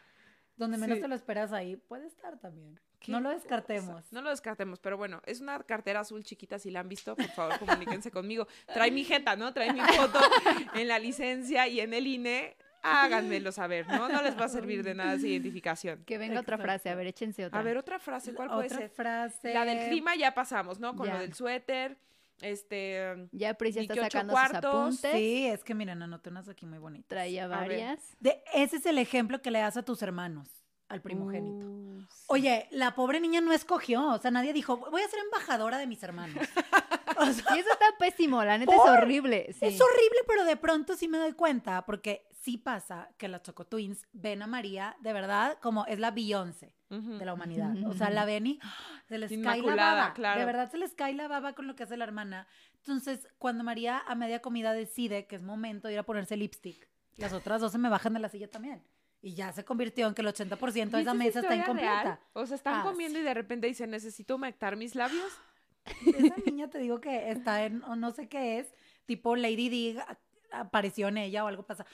[0.55, 1.01] donde menos Sí.
[1.01, 2.79] te lo esperas ahí, puede estar también.
[3.07, 3.35] No lo cosa.
[3.39, 4.11] descartemos.
[4.11, 7.27] No lo descartemos, pero bueno, es una cartera azul chiquita, si la han visto, por
[7.29, 8.47] favor, comuníquense conmigo.
[8.73, 9.53] Trae mi jeta, ¿no?
[9.53, 10.19] Trae mi foto
[10.75, 12.57] en la licencia y en el INE.
[13.03, 14.07] Háganmelo saber, ¿no?
[14.09, 16.03] No les va a servir de nada esa identificación.
[16.05, 17.59] Que venga otra frase, a ver, échense otra.
[17.59, 18.89] A ver, otra frase, ¿cuál puede Otra ser?
[18.89, 19.53] frase.
[19.53, 20.95] La del clima ya pasamos, ¿no?
[20.95, 21.13] Con Ya.
[21.15, 21.97] lo del suéter,
[22.41, 23.27] este...
[23.31, 25.11] ya Pris ya está 28 sacando cuartos, sus apuntes.
[25.19, 27.07] Sí, es que miren, anoté unas aquí muy bonitas.
[27.09, 28.15] Traía varias.
[28.19, 30.47] De, ese es el ejemplo que le das a tus hermanos,
[30.87, 31.65] al primogénito.
[31.65, 32.23] Uh, sí.
[32.27, 35.87] Oye, la pobre niña no escogió, o sea, nadie dijo, voy a ser embajadora de
[35.87, 36.37] mis hermanos.
[37.19, 38.85] O sea, Y eso está pésimo, la neta ¿Por?
[38.85, 39.47] es horrible.
[39.53, 39.65] sí.
[39.65, 43.65] Es horrible, pero de pronto sí me doy cuenta, porque sí pasa que las Choco
[43.65, 47.75] Twins ven a María de verdad como es la Beyoncé de la humanidad.
[47.85, 49.01] O sea, la ven y ¡ah!
[49.09, 50.13] se les cae la Inmaculada, baba.
[50.13, 50.39] claro.
[50.39, 52.47] De verdad se les cae la baba con lo que hace la hermana.
[52.77, 56.87] Entonces, cuando María a media comida decide que es momento de ir a ponerse lipstick,
[57.17, 58.81] las otras dos se me bajan de la silla también.
[59.21, 61.55] Y ya se convirtió en que el 80% de ¿Y esa esa es mesa está
[61.55, 62.03] incompleta.
[62.03, 62.19] real?
[62.33, 65.29] O sea, están Ah, comiendo y de repente dicen, necesito humectar mis labios.
[66.05, 68.73] Esa niña te digo que está en, o no sé qué es,
[69.05, 69.97] tipo Lady Di
[70.51, 71.85] apareció en ella o algo pasa.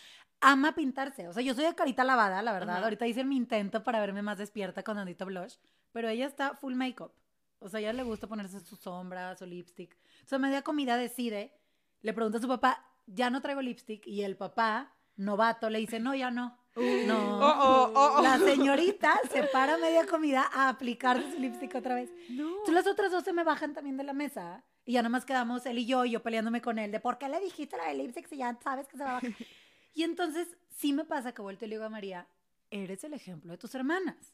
[0.43, 1.27] Ama pintarse.
[1.27, 2.75] O sea, yo soy de carita lavada, la verdad.
[2.77, 2.84] Ajá.
[2.84, 5.56] Ahorita hice mi intento para verme más despierta con Andito Blush,
[5.91, 7.13] pero ella está full makeup.
[7.60, 9.97] O sea, a ella le gusta ponerse sus sombras o lipstick.
[10.25, 11.53] O sea, media comida decide,
[12.01, 15.99] le pregunta a su papá, ya no traigo lipstick, y el papá, novato, le dice,
[15.99, 16.58] no, ya no.
[16.75, 17.39] No.
[17.39, 18.21] Oh, oh, oh.
[18.21, 22.10] La señorita se para media comida a aplicarse su lipstick otra vez.
[22.29, 22.49] No.
[22.49, 25.23] Entonces las otras dos se me bajan también de la mesa y ya nada más
[25.23, 27.88] quedamos él y yo y yo peleándome con él de por qué le dijiste la
[27.88, 29.32] de lipstick si ya sabes que se va a bajar.
[29.93, 32.27] y entonces sí me pasa que vuelto y le digo a María,
[32.71, 34.34] eres el ejemplo de tus hermanas.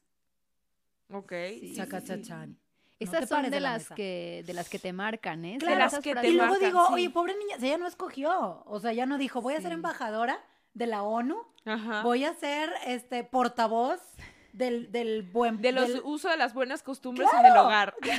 [1.12, 1.34] Ok.
[1.60, 2.14] Sí, Saca sí.
[2.30, 2.56] No
[3.00, 3.96] Esas te son de, de la las mesa.
[3.96, 5.58] que de las que te marcan, ¿eh?
[5.60, 6.94] Claro, Son las que te Y luego marcan, digo, sí.
[6.94, 8.64] oye, pobre niña, ella no escogió.
[8.66, 10.44] O sea, ella no dijo, voy a ser embajadora
[10.74, 12.04] de la ONU, Ajá.
[12.04, 14.00] voy a ser este portavoz
[14.54, 15.62] del, del buen...
[15.62, 17.96] De los del- uso de las buenas costumbres en el hogar.
[18.02, 18.16] O sea,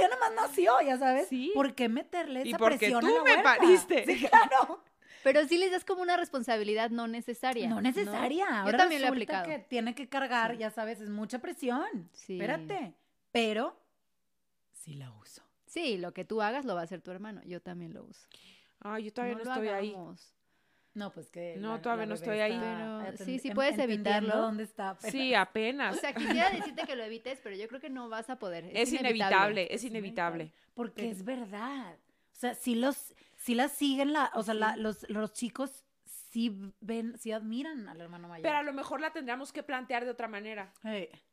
[0.00, 1.28] ella nomás nació, ya sabes.
[1.28, 1.52] Sí.
[1.54, 3.42] ¿Por qué meterle esa Y porque presión tú a la me huerta?
[3.58, 4.04] pariste.
[4.06, 4.82] Sí, claro.
[5.24, 7.68] Pero sí les das como una responsabilidad no necesaria.
[7.68, 8.46] No necesaria.
[8.60, 9.46] Ahora Yo también lo he aplicado.
[9.48, 10.58] que tiene que cargar, Sí.
[10.58, 12.08] ya sabes, es mucha presión.
[12.12, 12.34] Sí.
[12.34, 12.94] Espérate.
[13.32, 13.76] Pero
[14.72, 15.42] sí la uso.
[15.66, 17.40] Sí, lo que tú hagas lo va a hacer tu hermano.
[17.44, 18.28] Yo también lo uso.
[18.80, 19.96] Ay, yo todavía no, lo estoy ahí.
[20.92, 21.56] No, pues que.
[21.58, 22.56] No, todavía no estoy ahí.
[22.60, 24.36] Pero sí, sí puedes evitarlo.
[24.36, 24.96] dónde está.
[25.00, 25.96] Sí, apenas.
[25.96, 28.70] O sea, quisiera decirte que lo evites, pero yo creo que no vas a poder.
[28.72, 30.52] es inevitable, es inevitable.
[30.74, 31.94] Porque Pero- es verdad.
[31.94, 36.72] O sea, si los, si las siguen la, o sea, la- los, los chicos sí
[36.80, 38.42] ven, sí admiran al hermano mayor.
[38.42, 40.72] Pero a lo mejor la tendríamos que plantear de otra manera.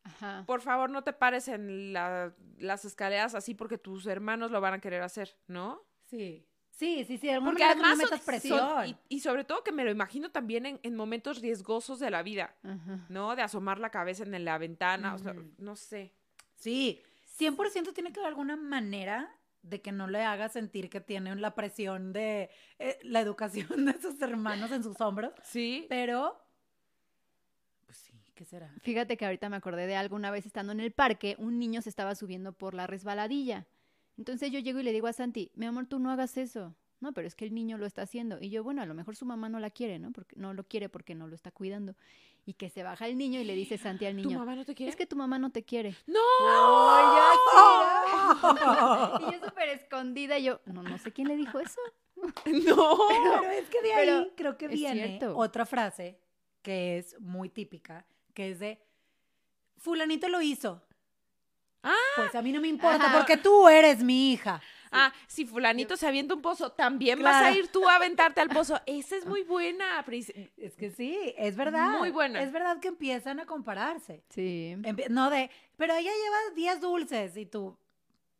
[0.03, 0.43] Ajá.
[0.45, 4.73] Por favor, no te pares en la- las escaleras así porque tus hermanos lo van
[4.75, 5.81] a querer hacer, ¿no?
[6.05, 6.45] sí.
[6.73, 7.27] Sí, sí, sí.
[7.27, 8.57] de Porque no además metas son- presión.
[8.59, 12.09] son- y, y sobre todo que me lo imagino también en, en momentos riesgosos de
[12.09, 13.05] la vida, Ajá.
[13.07, 13.35] ¿no?
[13.35, 16.15] De asomar la cabeza en la ventana, o sea, no sé.
[16.55, 16.99] Sí,
[17.37, 19.29] 100% tiene que haber alguna manera
[19.63, 23.99] de que no le haga sentir que tiene la presión de eh, la educación de
[24.01, 25.85] sus hermanos en sus hombros, Sí.
[25.89, 26.39] pero
[27.85, 28.73] pues sí, ¿qué será?
[28.81, 30.15] Fíjate que ahorita me acordé de algo.
[30.15, 33.67] Una vez estando en el parque, un niño se estaba subiendo por la resbaladilla.
[34.17, 36.75] Entonces yo llego y le digo a Santi, mi amor, tú no hagas eso.
[37.01, 38.37] No, pero es que el niño lo está haciendo.
[38.39, 40.11] Y yo, bueno, a lo mejor su mamá no la quiere, ¿no?
[40.11, 41.95] Porque no lo quiere porque no lo está cuidando.
[42.45, 44.29] Y que se baja el niño y le dice Santi al niño.
[44.29, 44.91] ¿Tu mamá no te quiere?
[44.91, 45.95] Es que tu mamá no te quiere.
[46.05, 46.19] ¡No!
[49.19, 51.81] y yo súper escondida, y yo, no, no sé quién le dijo eso.
[52.45, 53.07] No.
[53.09, 56.19] Pero es que de ahí Pero creo que viene otra frase
[56.61, 58.79] que es muy típica, que es de
[59.77, 60.83] fulanito lo hizo.
[61.83, 61.95] Ah.
[62.15, 63.17] Pues a mí no me importa Ajá.
[63.17, 64.61] porque tú eres mi hija.
[64.91, 68.49] Ah, si fulanito se avienta un pozo, también vas a ir tú a aventarte al
[68.49, 68.79] pozo.
[68.85, 70.03] Esa es muy buena.
[70.05, 71.97] Pris- Es que sí, es verdad.
[71.99, 72.41] Muy buena.
[72.43, 74.23] Es verdad que empiezan a compararse.
[74.29, 74.75] Sí.
[75.09, 77.77] No de, pero ella lleva 10 dulces y tú,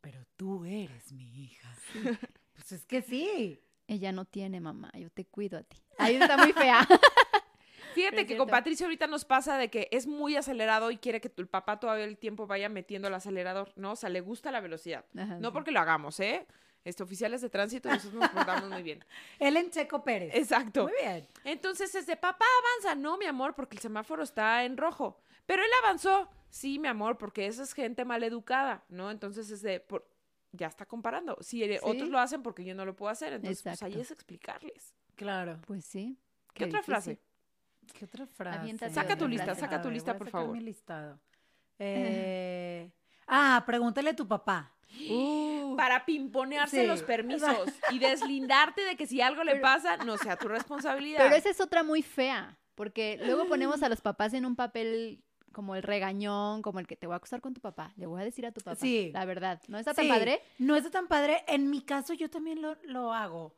[0.00, 1.74] pero tú eres mi hija.
[2.54, 3.58] Pues es que sí.
[3.88, 5.76] Ella no tiene mamá, yo te cuido a ti.
[5.98, 6.86] Ahí está muy fea.
[7.94, 8.50] Fíjate es que con cierto.
[8.50, 11.78] Patricia ahorita nos pasa de que es muy acelerado y quiere que tu el papá
[11.80, 13.92] todavía el tiempo vaya metiendo el acelerador, ¿no?
[13.92, 15.04] O sea, le gusta la velocidad.
[15.16, 15.52] Ajá, No sí.
[15.52, 16.46] porque lo hagamos, ¿eh?
[16.84, 19.04] Este, oficiales de tránsito, nosotros nos portamos muy bien.
[19.38, 20.34] Ellen Checo Pérez.
[20.34, 20.82] Exacto.
[20.84, 21.28] Muy bien.
[21.44, 22.44] Entonces es de, papá,
[22.80, 23.00] avanza.
[23.00, 25.20] No, mi amor, porque el semáforo está en rojo.
[25.46, 26.28] Pero él avanzó.
[26.50, 29.10] Sí, mi amor, porque esa es gente mal educada, ¿no?
[29.12, 30.06] Entonces es de, por-
[30.50, 31.38] ya está comparando.
[31.40, 32.10] Si eh, otros Sí.
[32.10, 33.32] lo hacen porque yo no lo puedo hacer.
[33.32, 34.02] Entonces, pues ahí Exacto.
[34.02, 34.94] es explicarles.
[35.14, 35.60] Claro.
[35.66, 36.18] Pues sí.
[36.52, 37.18] ¿Qué, otra frase?
[37.98, 38.58] ¿Qué otra frase?
[38.58, 39.60] Aviéntate Saca tu lista, frase.
[39.60, 40.52] saca tu ver, lista, por favor.
[40.56, 41.18] mi listado.
[41.78, 42.90] Eh,
[43.26, 44.72] ah, pregúntale a tu papá.
[45.10, 46.86] Uh, Para pimponearse Sí.
[46.86, 47.56] los permisos
[47.90, 51.18] y deslindarte de que si algo le pasa, no sea tu responsabilidad.
[51.22, 55.22] Pero esa es otra muy fea, porque luego ponemos a los papás en un papel
[55.52, 58.20] como el regañón, como el que te voy a acusar con tu papá, le voy
[58.20, 58.76] a decir a tu papá.
[58.76, 59.10] Sí.
[59.14, 60.40] La verdad, ¿no está tan Sí, padre?
[60.58, 61.42] No está tan padre.
[61.46, 63.54] En mi caso, yo también lo, lo hago.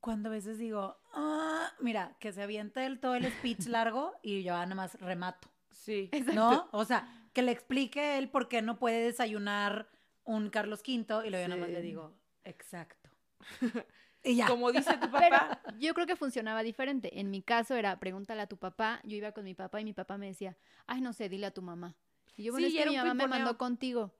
[0.00, 4.42] Cuando a veces digo, ah, mira, que se aviente el, todo el speech largo y
[4.42, 5.48] yo nada más remato.
[5.70, 6.10] Sí.
[6.34, 6.68] ¿No?
[6.72, 9.88] O sea, que le explique él por qué no puede desayunar
[10.24, 11.86] un Carlos V y luego yo nada más le Sí.
[11.86, 13.10] digo, exacto.
[14.24, 14.46] y ya.
[14.46, 15.60] Como dice tu Pero papá.
[15.78, 17.20] yo creo que funcionaba diferente.
[17.20, 19.92] En mi caso era, pregúntale a tu papá, yo iba con mi papá y mi
[19.92, 20.56] papá me decía,
[20.86, 21.94] ay, no sé, dile a tu mamá.
[22.36, 24.14] Y yo, bueno, Sí, es que mi mamá me mandó contigo.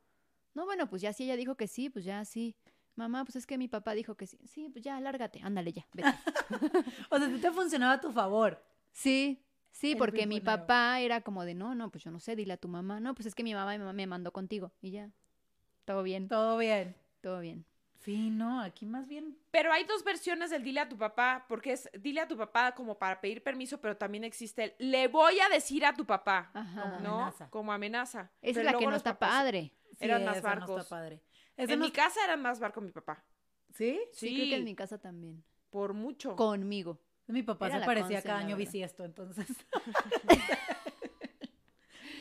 [0.54, 2.56] No, bueno, pues ya si ella dijo que sí, pues ya sí.
[2.96, 4.38] Mamá, pues es que mi papá dijo que sí.
[4.46, 6.08] Sí, pues ya, lárgate, ándale ya, vete.
[7.10, 8.62] O sea, te funcionaba a tu favor.
[8.92, 12.34] Sí, sí, El porque mi papá era como de, no, no, pues yo no sé,
[12.36, 12.98] dile a tu mamá.
[13.00, 14.72] No, pues es que mi mamá, mi mamá me mandó contigo.
[14.80, 15.10] Y ya,
[15.84, 16.94] todo bien, Todo bien.
[17.20, 17.64] todo bien.
[18.00, 19.36] Sí, no, aquí más bien.
[19.50, 22.72] Pero hay dos versiones del dile a tu papá, porque es dile a tu papá
[22.72, 26.50] como para pedir permiso, pero también existe el le voy a decir a tu papá,
[26.54, 26.82] Ajá.
[26.82, 27.14] Como ¿no?
[27.16, 27.50] amenaza.
[27.50, 28.30] Como amenaza.
[28.40, 29.72] Esa Pero es la que no está padre.
[29.90, 30.80] Sí, Eran más eso no barcos.
[30.82, 31.20] está padre.
[31.56, 33.22] Eso En no mi casa eran más barco mi papá.
[33.74, 34.00] ¿Sí?
[34.12, 35.42] Sí, Sí, creo que en mi casa también.
[35.70, 36.36] por mucho.
[36.36, 36.98] Conmigo.
[37.28, 39.46] Mi papá Era se parecía cada año bisiesto, entonces.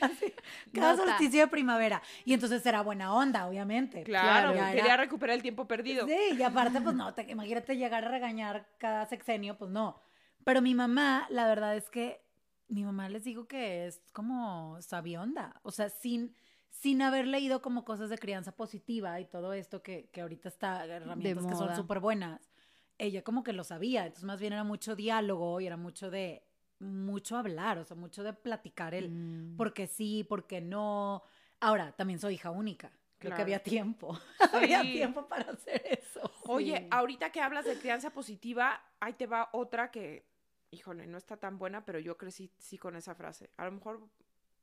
[0.00, 0.34] Así,
[0.74, 1.04] cada Nota.
[1.06, 2.02] solsticio de primavera.
[2.26, 4.02] Y entonces era buena onda, obviamente.
[4.02, 6.06] Claro, Ya quería era- recuperar el tiempo perdido.
[6.06, 9.98] Sí, y aparte, pues no, te, imagínate llegar a regañar cada sexenio, pues no.
[10.44, 12.20] Pero mi mamá, la verdad es que
[12.68, 15.58] mi mamá les digo que es como sabionda.
[15.62, 16.34] O sea, sin,
[16.80, 20.84] sin haber leído como cosas de crianza positiva y todo esto que, que ahorita está,
[20.86, 22.50] herramientas que son súper buenas.
[22.98, 24.02] Ella como que lo sabía.
[24.06, 26.42] Entonces, más bien era mucho diálogo y era mucho de,
[26.78, 29.56] mucho hablar, o sea, mucho de platicar el Mm.
[29.56, 31.22] porque sí, porque no.
[31.60, 32.88] Ahora, también soy hija única.
[33.18, 33.36] Creo Claro.
[33.36, 34.18] que había tiempo.
[34.52, 36.30] había tiempo para hacer eso.
[36.44, 36.86] Oye, Sí.
[36.90, 40.26] ahorita que hablas de crianza positiva, ahí te va otra que,
[40.70, 43.50] híjole, no está tan buena, pero yo crecí sí con esa frase.
[43.56, 44.06] A lo mejor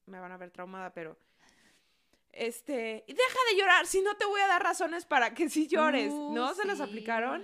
[0.05, 1.17] me van a ver traumada, pero
[2.33, 6.11] este, deja de llorar, si no te voy a dar razones para que sí llores,
[6.11, 6.53] Uh, ¿no?
[6.53, 6.83] ¿Se los sí.
[6.83, 7.41] aplicaron?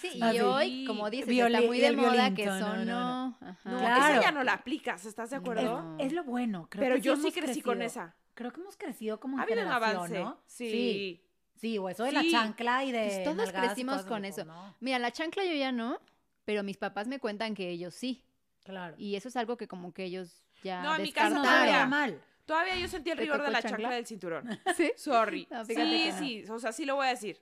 [0.00, 3.28] Sí, y hoy, como dices, Violi- está muy de moda que violín, no, son, no,
[3.30, 3.38] no.
[3.40, 3.70] Ajá.
[3.70, 4.04] No, Claro.
[4.14, 5.82] esa ya no la aplicas, ¿estás de acuerdo?
[5.82, 5.98] No.
[5.98, 6.66] Es, es lo bueno.
[6.70, 8.14] Creo Pero que yo sí crecí con esa.
[8.34, 10.18] Creo que hemos crecido como en Ha habido un generación, avance.
[10.20, 10.40] ¿no?
[10.46, 10.70] Sí.
[10.70, 11.24] sí.
[11.56, 14.44] Sí, o eso de la chancla y de Pues todos crecimos con eso.
[14.44, 14.74] no.
[14.80, 15.98] Mira, la chancla yo ya no,
[16.44, 18.24] pero mis papás me cuentan que ellos sí.
[18.64, 18.94] Claro.
[18.98, 21.86] Y eso es algo que como que ellos ya No, en mi casa no todavía.
[21.86, 22.20] mal.
[22.44, 23.70] Todavía yo sentí el ¿Te rigor de la chancla?
[23.78, 24.60] chancla del cinturón.
[24.76, 24.92] ¿Sí?
[24.96, 25.46] Sorry.
[25.50, 26.18] No, sí, no.
[26.18, 27.40] sí, o sea, sí lo voy a decir.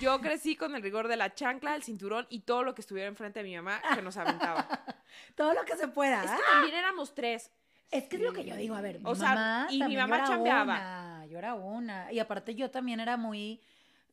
[0.00, 3.08] Yo crecí con el rigor de la chancla, del cinturón y todo lo que estuviera
[3.08, 4.66] enfrente de mi mamá que nos aventaba.
[5.34, 6.24] Todo lo que se pueda.
[6.24, 7.50] Es que también éramos tres.
[7.90, 9.96] Es que es lo que yo digo, a ver, mi O sea, mamá y mi
[9.96, 10.62] mamá yo era chambeaba.
[10.64, 13.60] una, yo era una, y aparte yo también era muy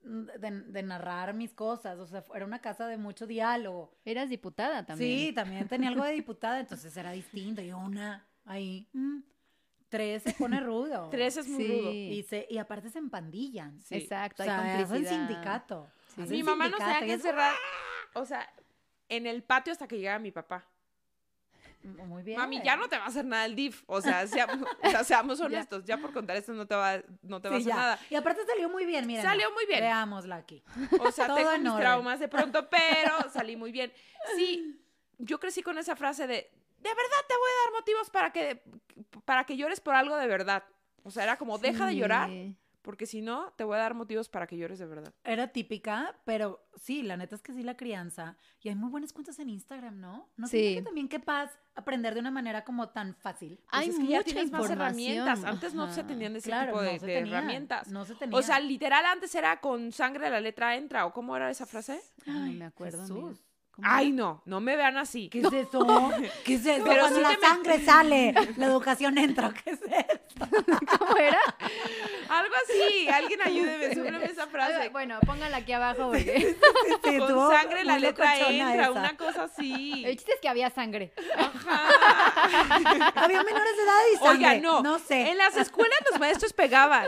[0.04, 3.98] de, de narrar mis cosas, o sea, era una casa de mucho diálogo.
[4.04, 5.28] Eras diputada también.
[5.30, 9.20] Sí, también tenía algo de diputada, entonces era distinto, yo una, ahí, mm,
[9.90, 11.10] tres se pone rudo.
[11.12, 11.68] Tres es muy Sí.
[11.80, 11.92] rudo.
[11.92, 13.82] Y, se, y aparte se empandillan.
[13.82, 13.96] Sí.
[13.96, 15.28] Exacto, O hay sea, hacen complicidad.
[15.28, 15.90] sindicato.
[16.16, 16.22] Sí.
[16.22, 17.54] hacen Mi mamá no se deja encerrar,
[18.14, 18.48] o sea,
[19.10, 20.66] en el patio hasta que llegaba mi papá.
[21.82, 22.38] Muy bien.
[22.38, 23.84] Mami, ya no te va a hacer nada el DIF.
[23.88, 25.86] O sea, seamos, o sea, seamos honestos.
[25.86, 25.98] ya.
[25.98, 28.00] por contar esto no te va, no te va a hacer nada.
[28.10, 29.22] Y aparte salió muy bien, mira.
[29.22, 29.80] Salió muy bien.
[29.80, 30.62] Veámosla aquí.
[31.00, 33.94] O sea, tengo mis traumas de pronto, pero salí muy bien.
[34.36, 34.82] Sí,
[35.18, 38.64] yo crecí con esa frase de, de verdad te voy a dar motivos para que,
[39.26, 40.64] para que llores por algo de verdad.
[41.04, 42.30] O sea, era como, deja de llorar
[42.82, 45.14] porque si no, te voy a dar motivos para que llores de verdad.
[45.24, 48.38] Era típica, pero sí, la neta es que sí la crianza.
[48.62, 50.30] Y hay muy buenas cuentas en Instagram, ¿no?
[50.38, 53.58] No sé que también qué paz aprender de una manera como tan fácil.
[53.58, 55.44] Pues hay es que ya tienes más herramientas.
[55.44, 57.90] Antes no se tenían ese tipo de, herramientas.
[57.90, 58.38] No se tenía.
[58.38, 62.02] O sea, literal, antes era con sangre la letra entra, ¿o cómo era esa frase?
[62.26, 63.36] Ay, no me acuerdo.
[63.84, 65.30] Ay, no, no me vean así.
[65.30, 65.86] ¿Qué es eso?
[66.46, 66.84] ¿Qué es eso?
[66.86, 69.54] Pero Cuando la sangre sale, la educación entra.
[69.54, 70.29] ¿Qué es eso?
[71.00, 71.40] ¿Cómo era?
[72.30, 73.10] Algo así.
[73.10, 74.90] Alguien ayúdeme, súbeme esa frase.
[74.90, 76.12] Bueno, póngala aquí abajo.
[76.12, 76.56] Porque...
[77.20, 80.04] Con sangre la letra entra, una cosa así.
[80.06, 81.12] El chiste es que había sangre.
[81.38, 83.14] Ajá.
[83.16, 84.48] había menores de edad y sangre.
[84.48, 84.82] Oiga, no.
[84.82, 85.32] No sé.
[85.32, 87.08] En las escuelas los maestros pegaban.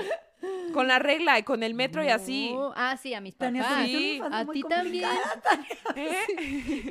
[0.74, 2.56] Con la regla y con el metro y así.
[2.76, 3.86] Ah, sí, a mis papás.
[3.86, 4.20] sí.
[4.32, 5.10] A ti también.
[5.96, 6.26] ¿Eh?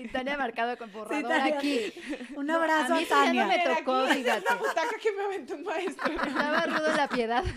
[0.05, 1.93] Y Tania marcado con borrador aquí.
[2.37, 3.43] Un abrazo a, mí a Tania.
[3.43, 4.45] no me tocó, fíjate.
[4.49, 6.13] la butaca que me aventó un maestro.
[6.31, 7.45] Estaba rudo la piedad.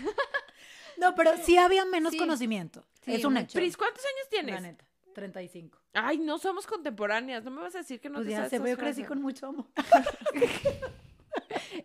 [0.96, 2.84] No, pero sí había menos conocimiento.
[3.04, 3.58] es un hecho.
[3.58, 4.54] Pris, ¿cuántos años tienes?
[4.54, 5.76] La neta, 35.
[5.92, 7.42] Ay, no somos contemporáneas.
[7.42, 9.20] No me vas a decir que no pues te ya se ve, yo crecí con
[9.20, 9.66] mucho amor.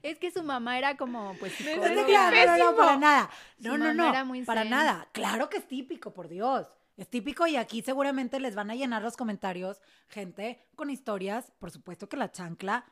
[0.03, 3.29] es que su mamá era como, pues, no, no, para nada.
[3.59, 4.13] No, no, no,
[4.45, 5.07] para nada.
[5.11, 6.67] Claro que es típico, por Dios.
[6.97, 11.71] Es típico y aquí seguramente les van a llenar los comentarios gente con historias, por
[11.71, 12.85] supuesto que la chancla.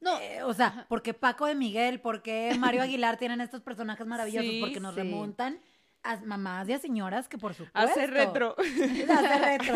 [0.00, 4.54] No, eh, o sea, porque Paco de Miguel, porque Mario Aguilar tienen estos personajes maravillosos,
[4.60, 5.60] porque nos remontan
[6.02, 7.78] a mamás y a señoras que por supuesto.
[7.78, 8.54] Hace retro.
[9.08, 9.74] Hace retro.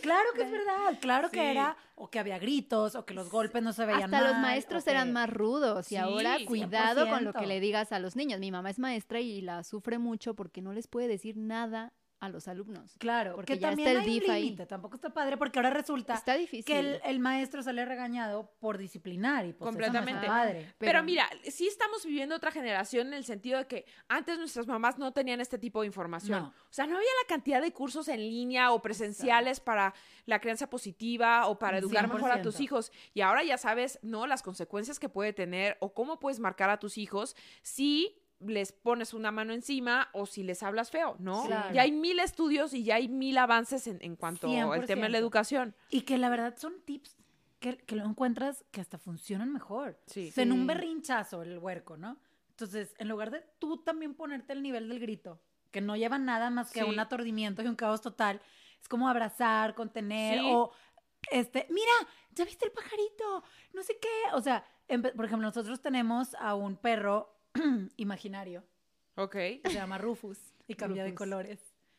[0.00, 3.62] Claro que es verdad, claro que era, o que había gritos, o que los golpes
[3.62, 7.46] no se veían Hasta los maestros eran más rudos y ahora cuidado con lo que
[7.46, 8.40] le digas a los niños.
[8.40, 11.92] Mi mamá es maestra y la sufre mucho porque no les puede decir nada
[12.26, 12.94] a los alumnos.
[12.98, 14.56] Claro, porque ya también está el DIF ahí.
[14.68, 16.64] Tampoco está padre porque ahora resulta está difícil.
[16.64, 20.26] que el, maestro sale regañado por disciplinar y pues Completamente.
[20.26, 20.74] padre.
[20.78, 24.98] Pero, mira, sí estamos viviendo otra generación en el sentido de que antes nuestras mamás
[24.98, 26.44] no tenían este tipo de información.
[26.44, 29.94] O sea, no había la cantidad de cursos en línea o presenciales para
[30.26, 32.92] la crianza positiva o para educar mejor a tus hijos.
[33.14, 34.26] Y ahora ya sabes, ¿no?
[34.26, 39.14] Las consecuencias que puede tener o cómo puedes marcar a tus hijos si les pones
[39.14, 41.48] una mano encima o si les hablas feo, ¿no?
[41.48, 45.18] Ya hay mil estudios y ya hay mil avances en, cuanto al tema de la
[45.18, 45.74] educación.
[45.90, 47.16] Y que la verdad son tips
[47.58, 49.98] que, lo encuentras que hasta funcionan mejor.
[50.06, 50.32] Sí.
[50.36, 52.18] en un berrinchazo el huerco, ¿no?
[52.50, 56.48] Entonces, en lugar de tú también ponerte el nivel del grito, que no lleva nada
[56.48, 58.40] más que un aturdimiento y un caos total,
[58.80, 60.70] es como abrazar, contener o
[61.30, 61.92] este, mira,
[62.30, 63.42] ¿ya viste el pajarito?
[63.72, 64.34] No sé qué.
[64.34, 67.35] O sea, por ejemplo, nosotros tenemos a un perro
[67.96, 68.64] imaginario.
[69.16, 69.36] Ok.
[69.64, 70.38] Se llama Rufus
[70.68, 71.58] y cambia de colores.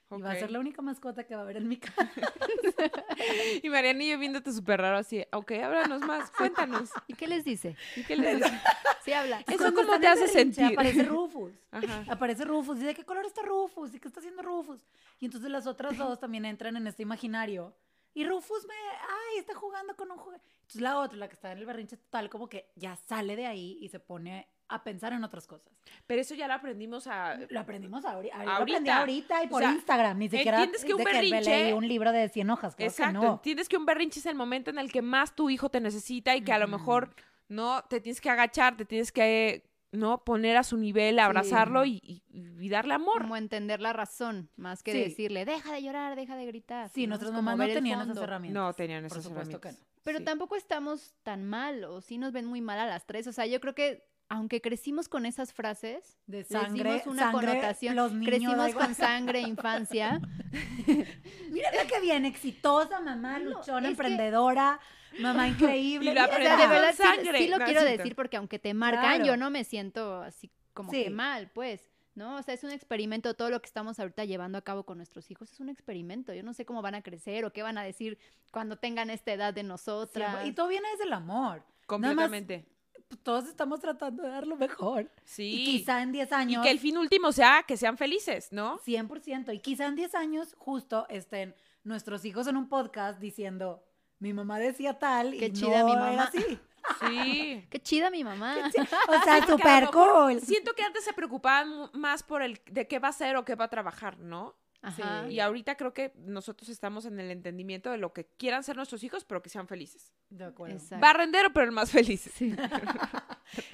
[0.10, 2.10] Y va a ser la única mascota que va a haber en mi casa.
[3.62, 5.26] y Mariana y yo viéndote súper raro así.
[5.34, 6.92] Ok, háblanos más, cuéntanos.
[7.08, 7.76] ¿Y qué les dice?
[7.96, 8.62] ¿Y qué les dice?
[9.04, 9.44] Sí habla.
[9.48, 10.64] ¿Eso cómo te hace sentir?
[10.64, 11.52] Aparece Rufus.
[11.72, 12.06] Ajá.
[12.08, 12.80] Aparece Rufus.
[12.80, 13.94] ¿Y de qué color está Rufus?
[13.96, 14.80] ¿Y qué está haciendo Rufus?
[15.20, 17.76] Y entonces las otras dos también entran en este imaginario.
[18.14, 20.44] Y Rufus me, ay, está jugando con un juguete.
[20.62, 23.46] Entonces la otra, la que está en el berrinche total, como que ya sale de
[23.46, 25.72] ahí y se pone a pensar en otras cosas.
[26.06, 27.38] Pero eso ya lo aprendimos a...
[27.50, 28.44] Lo aprendimos ahorita.
[28.44, 30.18] Lo aprendí ahorita y por Instagram.
[30.18, 31.74] Ni siquiera entiendes que un berrinche...
[31.74, 32.76] un libro de 100 hojas.
[32.78, 33.22] exacto.
[33.22, 35.80] Que Entiendes que un berrinche es el momento en el que más tu hijo te
[35.80, 37.16] necesita y que a lo mejor
[37.48, 42.24] no te tienes que agachar, te tienes que no poner a su nivel, abrazarlo y,
[42.70, 43.22] darle amor.
[43.22, 46.90] Como entender la razón, más que decirle, deja de llorar, deja de gritar.
[46.90, 48.64] Sí, nuestros mamás no tenían esas herramientas.
[48.64, 49.78] No tenían esas herramientas.
[50.04, 53.28] Pero tampoco estamos tan mal, o sí nos ven muy mal a las tres.
[53.28, 58.12] O sea, yo creo que aunque crecimos con esas frases, de sangre, una connotación, los
[58.12, 60.20] crecimos con sangre, infancia.
[61.50, 64.80] Mira qué bien, exitosa, mamá, luchona, emprendedora,
[65.20, 66.12] mamá increíble.
[66.12, 67.38] Y la de verdad, sangre.
[67.38, 71.10] Sí, lo quiero decir porque aunque te marcan, yo no me siento así como que
[71.10, 71.90] mal, pues.
[72.16, 72.38] ¿no?
[72.38, 75.30] O sea, es un experimento, todo lo que estamos ahorita llevando a cabo con nuestros
[75.30, 76.34] hijos es un experimento.
[76.34, 78.18] Yo no sé cómo van a crecer o qué van a decir
[78.52, 80.46] cuando tengan esta edad de nosotras.
[80.46, 81.64] y todo viene desde el amor.
[81.86, 82.66] Completamente.
[83.08, 85.10] Pues, todos estamos tratando de dar lo mejor.
[85.24, 85.62] Sí.
[85.62, 86.64] Y quizá en 10 años.
[86.64, 88.80] Y que el fin último sea que sean felices, ¿no?
[88.80, 89.54] 100%.
[89.54, 93.84] Y quizá en 10 años justo estén nuestros hijos en un podcast diciendo,
[94.20, 96.32] mi mamá decía tal Qué y chida no mi mamá.
[97.02, 97.66] Sí.
[97.70, 98.56] Qué chida mi mamá.
[99.10, 100.40] O sea, súper cool.
[100.42, 103.56] Siento que antes se preocupaban más por el de qué va a ser o qué
[103.56, 104.56] va a trabajar, ¿no?
[104.88, 105.28] Ajá.
[105.30, 109.04] Y ahorita creo que nosotros estamos en el entendimiento de lo que quieran ser nuestros
[109.04, 110.12] hijos, pero que sean felices.
[110.30, 110.76] De acuerdo.
[110.76, 111.02] Exacto.
[111.02, 112.30] Barrendero, pero el más feliz.
[112.34, 112.56] Sí.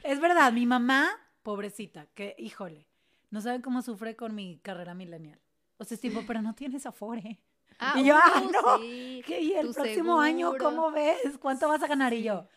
[0.03, 1.09] Es verdad, mi mamá,
[1.41, 2.87] pobrecita, que, híjole,
[3.31, 5.39] no saben cómo sufre con mi carrera millennial.
[5.77, 7.39] O sea, es tipo, pero no tienes afore.
[7.79, 9.23] Ah, Y yo, ah, uh, no, sí.
[9.25, 9.41] ¿Qué?
[9.41, 11.37] ¿Y el próximo año cómo ves?
[11.39, 12.13] ¿Cuánto vas a ganar?
[12.13, 12.47] Y yo,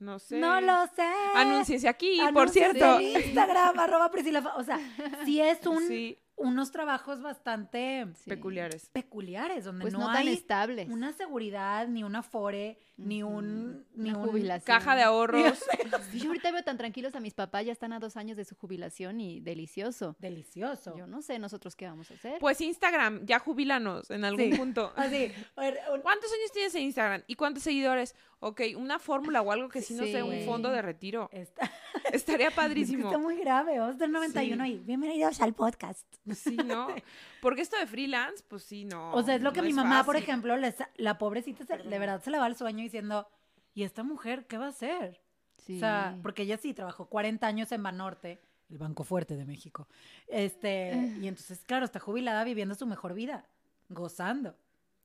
[0.00, 0.38] No sé.
[0.40, 1.06] no lo sé.
[1.36, 2.98] Anúnciese aquí, por Anúnciese cierto.
[2.98, 4.42] en Instagram, arroba Priscila.
[4.42, 4.78] Fa- O sea,
[5.24, 8.28] sí es un, Sí, unos trabajos bastante Sí.
[8.30, 8.90] peculiares.
[8.92, 10.88] peculiares, donde Pues no, no, tan hay estables.
[10.90, 13.86] una seguridad, ni un afore, ni un...
[13.94, 14.64] Ni Una un- jubilación.
[14.78, 15.58] Caja de ahorros.
[16.12, 18.44] Sí, yo ahorita veo tan tranquilos a mis papás, ya están a dos años de
[18.44, 20.14] su jubilación y delicioso.
[20.18, 20.94] Delicioso.
[20.96, 22.38] Yo no sé nosotros qué vamos a hacer.
[22.38, 24.58] Pues Instagram, ya jubílanos en algún Sí.
[24.58, 24.92] punto.
[24.96, 27.22] Así, a ver, un- ¿Cuántos años tienes en Instagram?
[27.26, 28.14] ¿Y cuántos seguidores?
[28.40, 31.28] Ok, una fórmula o algo que sí, no sé, un fondo de retiro.
[31.32, 31.70] está,
[32.12, 33.06] Estaría es que padrísimo.
[33.06, 33.78] está muy grave.
[33.78, 34.70] Vamos a tener 91 Sí.
[34.72, 34.78] ahí.
[34.84, 36.04] Bienvenidos al podcast.
[36.34, 36.88] Sí, ¿no?
[37.40, 39.12] Porque esto de freelance, pues sí, no.
[39.14, 41.98] O sea, es lo que no mi mamá, por ejemplo, les- la pobrecita, se- de
[41.98, 43.26] verdad se le va el sueño diciendo,
[43.74, 45.20] ¿y esta mujer qué va a hacer?
[45.56, 45.76] Sí.
[45.76, 49.88] O sea, porque ella sí trabajó 40 años en Banorte, el Banco Fuerte de México.
[50.28, 53.46] Este, y entonces, claro, está jubilada viviendo su mejor vida,
[53.88, 54.54] gozando.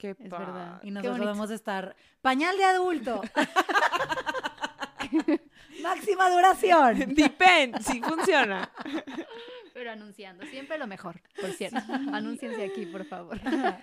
[0.01, 0.45] Qué Es padre.
[0.47, 0.81] verdad.
[0.83, 3.21] Y nosotros vamos a estar pañal de adulto.
[5.83, 6.99] Máxima duración.
[7.15, 8.71] Depende, sí funciona.
[9.73, 11.79] Pero anunciando, siempre lo mejor, por cierto.
[12.13, 13.39] Anúnciense aquí, por favor.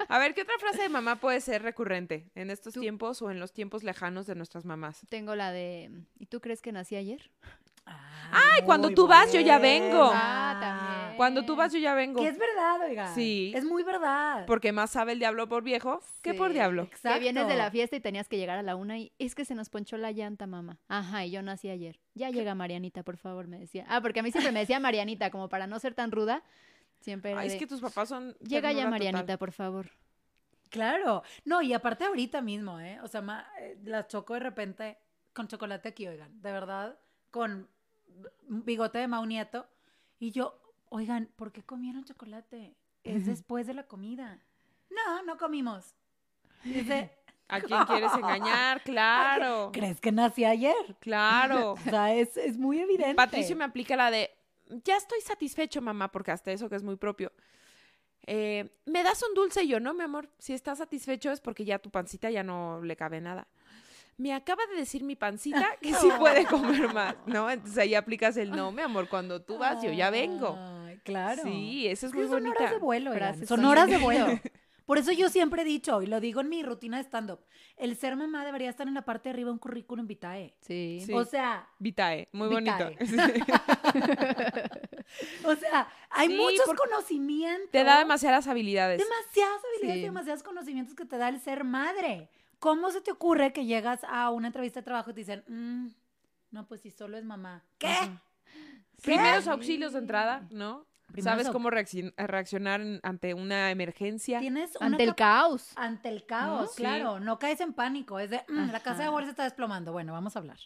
[0.09, 3.31] A ver, ¿qué otra frase de mamá puede ser recurrente en estos Tú- tiempos o
[3.31, 5.01] en los tiempos lejanos de nuestras mamás?
[5.09, 7.31] Tengo la de, ¿y tú crees que nací ayer?
[8.31, 10.11] Ay, cuando tú vas, yo ya vengo.
[10.13, 11.17] Ah, también.
[11.17, 12.21] Cuando tú vas, yo ya vengo.
[12.21, 13.15] Que es verdad, oiga.
[13.15, 13.53] Sí.
[13.57, 14.45] Es muy verdad.
[14.47, 16.83] Porque más sabe el diablo por viejo que por diablo.
[16.83, 17.15] Exacto.
[17.15, 19.45] Que vienes de la fiesta y tenías que llegar a la una y es que
[19.47, 20.79] se nos ponchó la llanta, mamá.
[20.89, 21.99] Ajá, y yo nací ayer.
[22.15, 23.87] Ya llega Marianita, por favor, me decía.
[23.89, 26.43] Ah, porque a mí siempre me decía Marianita, como para no ser tan ruda.
[27.01, 28.35] Siempre Ay, es que tus papás son.
[28.41, 29.39] Llega ya Marianita, total.
[29.39, 29.91] por favor.
[30.71, 31.23] Claro.
[31.45, 32.99] No, y aparte ahorita mismo, ¿eh?
[33.03, 34.99] O sea, ma- eh, la choco de repente
[35.33, 36.41] con chocolate aquí, oigan.
[36.43, 36.99] De verdad,
[37.31, 37.69] con
[38.49, 39.67] bigote de Mau Nieto.
[40.19, 42.77] Y yo, oigan, ¿por qué comieron chocolate?
[43.05, 44.43] Es después de la comida.
[44.91, 45.95] No, no comimos.
[46.65, 47.13] Dice,
[47.49, 48.83] ¿A quién quieres engañar?
[48.85, 49.71] Claro.
[49.73, 50.97] ¿crees que nací ayer?
[51.01, 51.73] Claro.
[51.87, 53.15] O sea, es, es muy evidente.
[53.15, 54.31] Patricio me aplica la de,
[54.85, 57.33] ya estoy satisfecho, mamá, porque hasta eso que es muy propio.
[58.27, 59.65] Eh, ¿Me das un dulce?
[59.65, 62.83] Y yo, no, mi amor, si estás satisfecho es porque ya tu pancita ya no
[62.83, 63.49] le cabe nada.
[64.19, 67.49] Me acaba de decir mi pancita que sí puede comer más, ¿no?
[67.51, 70.57] Entonces ahí aplicas el no, mi amor, cuando tú vas, yo ya vengo.
[70.59, 71.43] Ay, claro.
[71.45, 72.59] Sí, esa es Es que muy son bonita.
[72.61, 73.13] horas de vuelo,
[73.47, 74.27] Son horas de vuelo.
[74.87, 77.41] Por eso yo siempre he dicho, y lo digo en mi rutina de stand-up,
[77.77, 80.55] el ser mamá debería estar en la parte de arriba de un currículum vitae.
[80.63, 81.03] Sí.
[81.05, 81.13] Sí.
[81.13, 82.97] O sea, Vitae, muy Vitae.
[82.99, 83.05] bonito.
[85.45, 87.71] o sea, hay Sí, muchos conocimientos.
[87.71, 88.99] Te da demasiadas habilidades.
[88.99, 92.31] demasiadas habilidades y demasiados conocimientos que te da el ser madre.
[92.59, 95.89] ¿Cómo se te ocurre que llegas a una entrevista de trabajo y te dicen, "Mm,
[96.51, 97.65] no, pues si solo es mamá?
[97.79, 97.95] ¿Qué?
[99.03, 100.87] Primeros auxilios de entrada, ¿no?
[101.13, 104.41] Primeros Sabes cómo reacci- reaccionar ante una emergencia.
[104.41, 105.73] Tienes una Ante el caos.
[105.77, 107.19] Ante el caos, claro.
[107.21, 108.19] No caes en pánico.
[108.19, 109.93] Es de, "Mm, la casa de bolsa está desplomando.
[109.93, 110.59] Bueno, vamos a hablar.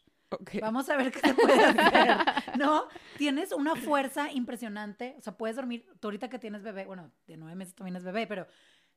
[0.62, 1.76] Vamos a ver qué se puede hacer.
[2.58, 2.86] ¿No?
[3.18, 5.14] Tienes una fuerza impresionante.
[5.18, 5.86] O sea, puedes dormir.
[6.00, 8.46] Tú ahorita que tienes bebé, bueno, de nueve meses también es bebé, pero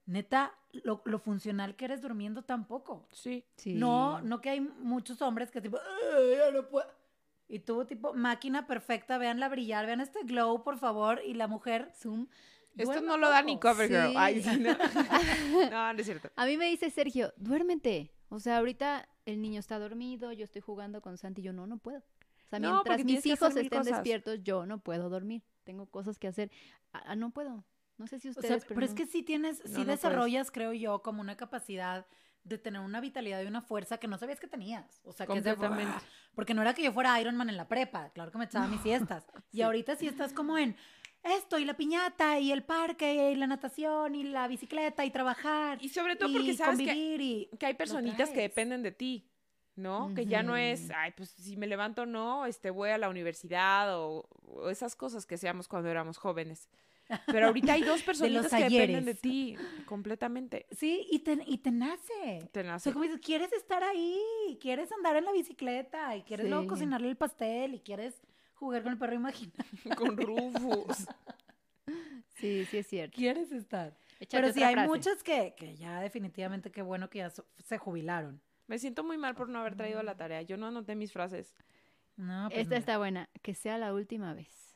[0.06, 0.54] neta,
[0.84, 3.08] lo, lo funcional que eres durmiendo tampoco.
[3.12, 3.46] Sí.
[3.58, 3.74] Sí.
[3.74, 6.88] No, no que hay muchos hombres que tipo, "Ay, ya no puedo.
[7.48, 11.22] Y tú, tipo, máquina perfecta, véanla brillar, vean este glow, por favor.
[11.26, 11.92] Y la mujer.
[11.96, 12.28] Zoom.
[12.76, 13.60] Esto no lo da ni.
[13.60, 14.10] Covergirl.
[14.10, 14.14] Sí.
[14.18, 14.72] Ay, sí, no.
[15.72, 16.30] no, no es cierto.
[16.36, 18.12] A mí me dice Sergio, duérmete.
[18.30, 21.78] O sea, ahorita el niño está dormido, yo estoy jugando con Santi, yo no, no
[21.78, 22.00] puedo.
[22.00, 23.86] O sea, No, mientras mis hijos estén cosas.
[23.86, 25.44] despiertos, yo no puedo dormir.
[25.64, 26.52] Tengo cosas que hacer.
[26.94, 27.64] Ah, ah, no puedo.
[27.98, 28.96] No sé si O ustedes, sea, pero, es no.
[28.96, 30.02] que sí tienes, No, sí no puedes.
[30.02, 32.06] desarrollas, creo yo, como una capacidad
[32.44, 35.02] de tener una vitalidad y una fuerza que no sabías que tenías.
[35.04, 35.56] O sea, que es de.
[36.36, 38.68] Porque no era que yo fuera Iron Man en la prepa, claro que me echaba
[38.68, 39.26] mis siestas.
[39.52, 40.76] Y ahorita sí estás como en
[41.24, 45.80] esto, y la piñata, y el parque, y la natación, y la bicicleta, y trabajar.
[45.82, 47.50] Y sobre todo y porque sabes que, y...
[47.58, 49.28] que hay personitas que dependen de ti,
[49.76, 50.14] ¿no?
[50.14, 53.10] Que ya no es, ay, pues si me levanto o no, este, voy a la
[53.10, 56.70] universidad o, o esas cosas que hacíamos cuando éramos jóvenes.
[57.28, 60.66] Pero ahorita hay dos personitas que dependen de ti completamente.
[60.72, 62.50] Sí, y te, y te nace.
[62.52, 62.84] Te O nace.
[62.86, 64.20] sea, como dices, quieres estar ahí,
[64.62, 68.16] quieres andar en la bicicleta, y quieres luego cocinarle el pastel, y quieres
[68.56, 69.56] jugar con el perro imaginario.
[69.98, 71.06] con Rufus.
[72.38, 73.16] Sí, sí es cierto.
[73.16, 73.96] Quieres estar.
[74.20, 74.88] Échate Pero sí, hay frase.
[74.90, 78.42] muchas que, que ya definitivamente qué bueno que ya so- se jubilaron.
[78.68, 80.42] Me siento muy mal por no haber traído la tarea.
[80.42, 81.54] Yo no anoté mis frases.
[82.18, 82.80] No, pues Esta mira.
[82.80, 83.30] está buena.
[83.42, 84.75] Que sea la última vez.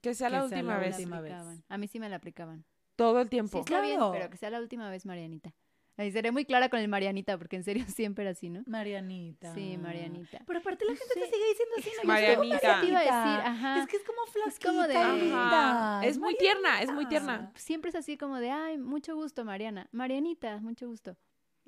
[0.00, 0.96] Que sea la Que sea última la vez.
[0.98, 1.22] última.
[1.68, 2.64] A mí sí me la aplicaban.
[2.96, 3.58] Todo el Sí, tiempo.
[3.58, 4.12] está bien, Claro.
[4.12, 5.52] pero que sea la última vez, Marianita.
[5.98, 8.62] Ahí seré muy clara con el Marianita, porque en serio siempre era así, ¿no?
[8.66, 9.54] Marianita.
[9.54, 10.42] Sí, Marianita.
[10.46, 11.30] Pero aparte la gente te Sí.
[11.32, 12.02] sigue diciendo así, ¿no?
[12.02, 12.80] Yo Marianita.
[12.80, 13.78] Te iba a decir, ajá.
[13.80, 14.48] Es que es como flaquita.
[14.48, 16.04] Es como de- Ajá.
[16.06, 17.50] Es muy tierna, es muy tierna.
[17.54, 19.88] Siempre es así como de, ay, mucho gusto, Mariana.
[19.92, 21.16] Marianita, mucho gusto.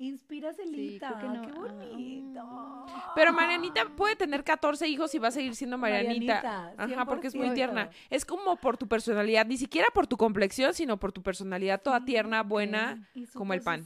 [0.01, 1.11] Inspira Celita.
[1.21, 1.41] no.
[1.41, 2.85] Qué bonito.
[3.15, 6.41] Pero Marianita puede tener 14 hijos y va a seguir siendo Marianita.
[6.41, 7.53] Marianita, Ajá, porque es muy 100%.
[7.53, 7.89] tierna.
[8.09, 12.05] Es como por tu personalidad, ni siquiera por tu complexión, sino por tu personalidad toda
[12.05, 13.09] tierna, buena.
[13.13, 13.85] Y como el pan.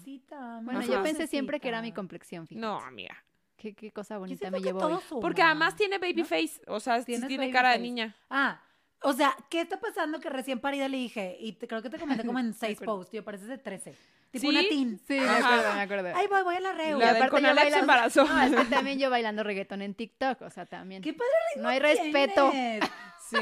[0.64, 0.88] Bueno, Ajá.
[0.88, 2.61] yo pensé siempre que era mi complexión, fíjate.
[2.66, 3.16] No, amiga.
[3.57, 5.01] Qué, qué cosa Yo bonita me que llevó.
[5.20, 8.16] Porque además tiene baby face, o sea, sí tiene cara de niña.
[8.30, 8.61] Ah,
[9.01, 11.38] o sea, ¿qué está pasando que recién parida le dije?
[11.39, 13.95] Y te- creo que te comenté como en seis posts, tío, pareces de 13.
[14.34, 14.47] Tipo ¿Sí?
[14.49, 14.99] una teen.
[15.07, 16.09] Sí, me acuerdo, me acuerdo.
[16.15, 16.97] Ay, voy, voy a la reu.
[16.99, 18.25] La con yo Alex se embarazó.
[18.25, 21.03] No, es que también yo bailando reggaetón en TikTok, o sea, también.
[21.03, 22.49] Qué padre No hay respeto.
[22.49, 22.84] tienes.
[23.29, 23.38] Sí,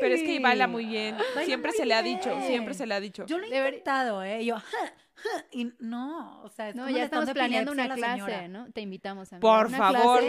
[0.00, 1.16] pero es que baila muy bien.
[1.16, 3.26] Baila Siempre muy se le ha dicho, siempre se le ha dicho.
[3.26, 4.44] Yo lo he Deber- intentado, ¿eh?
[4.44, 4.62] Yo, ja,
[5.14, 8.48] ja, y no, o sea, es No, como ya estamos planeando una clase.
[8.48, 8.70] ¿no?
[8.72, 10.22] Te invitamos a Por favor.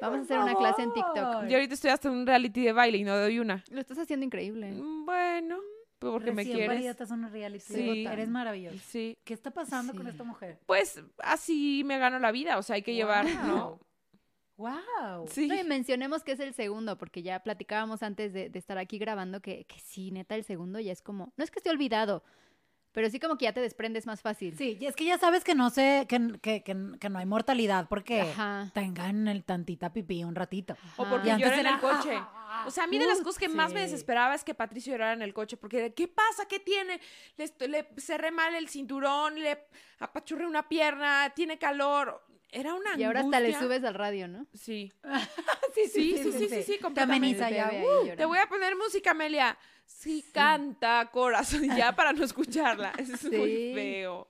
[0.00, 1.46] Vamos a hacer una clase en TikTok.
[1.48, 3.64] Yo ahorita estoy hasta en un reality de baile y no doy una.
[3.70, 4.70] Lo estás haciendo increíble.
[4.72, 5.58] Mm, Bueno,
[5.98, 6.84] porque me Recién quieres.
[6.86, 7.64] estás en un reality.
[7.74, 8.06] Sí.
[8.06, 8.78] Eres maravilloso.
[8.86, 9.16] Sí.
[9.24, 10.58] ¿Qué está pasando con esta mujer?
[10.66, 13.80] Pues así me gano la vida, o sea, hay que llevar, ¿no?
[14.56, 15.28] Wow.
[15.28, 15.48] Sí.
[15.48, 18.98] No, y mencionemos que es el segundo, porque ya platicábamos antes de, de estar aquí
[18.98, 22.22] grabando que, que sí, neta, el segundo ya es como, no es que esté olvidado,
[22.96, 24.56] pero sí como que ya te desprendes más fácil.
[24.56, 27.26] Sí, y es que ya sabes que no sé, que, que, que, que no hay
[27.26, 28.70] mortalidad porque Ajá.
[28.72, 30.78] tengan el tantita pipí un ratito.
[30.96, 32.18] O porque Y antes llora en el era, coche.
[32.64, 34.92] O sea, a mí de las Ut, cosas que más me desesperaba es que Patricio
[34.92, 36.48] llorara en el coche, porque ¿qué pasa?
[36.48, 36.98] ¿Qué tiene?
[37.36, 39.66] Le, le cerré mal el cinturón, le
[39.98, 42.25] apachurré una pierna, tiene calor.
[42.50, 43.66] Era una Y ahora hasta le angustia.
[43.66, 44.46] subes al radio, ¿no?
[44.54, 44.92] Sí.
[45.74, 47.44] sí, Sí, sí, sí, sí, sí, Te completamente.
[47.44, 48.16] ahí uh.
[48.16, 49.56] Te voy a poner música, Amelia.
[49.84, 52.92] Sí, canta, corazón, ya para no escucharla.
[52.98, 54.28] Es muy feo.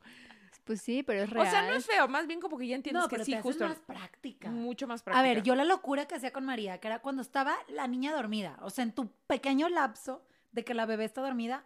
[0.64, 1.46] Pues sí, pero es real.
[1.46, 3.30] O sea, no es feo, más bien como que ya entiendes No, que pero sí,
[3.32, 3.68] te justo.
[3.68, 4.50] más práctica.
[4.50, 5.22] Mucho más A práctica.
[5.22, 8.58] ver, yo la locura que hacía con María, que era cuando estaba la niña dormida,
[8.62, 11.64] o sea, en tu pequeño lapso de que la bebé está dormida,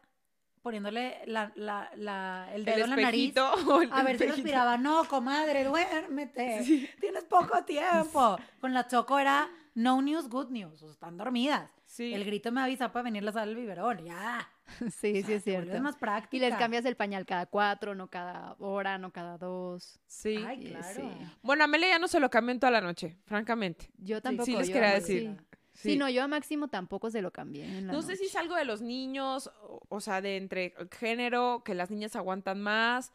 [0.62, 3.36] poniéndole la, la, la- el el dedo en la nariz.
[3.36, 3.52] espejito.
[3.72, 4.76] o el A ver si respiraba.
[4.76, 6.88] No, comadre, duérmete.
[7.00, 8.36] Tienes poco tiempo.
[8.60, 10.74] Con la Choco era no news, good news.
[10.82, 11.70] O sea, están dormidas.
[11.86, 12.12] Sí.
[12.14, 14.04] El grito me avisa para venirlas al biberón.
[14.04, 14.48] Ya.
[15.00, 15.80] sí, sí es cierto.
[15.80, 16.36] más práctica.
[16.36, 19.98] Y les cambias el pañal cada cuatro, no cada hora, no cada dos.
[20.06, 20.36] Sí.
[20.46, 20.86] Ay, claro.
[20.94, 21.02] sí.
[21.42, 23.90] Bueno, a Amelia ya no se lo cambió en toda la noche, francamente.
[23.98, 24.46] Yo tampoco.
[24.46, 25.36] sí les yo quería decir.
[25.80, 25.92] Sí.
[25.92, 27.64] Sí, no, yo a Máximo tampoco se lo cambié.
[27.64, 30.74] en la No sé si es algo de los niños, o, o sea, de entre
[30.92, 33.12] género, que las niñas aguantan más,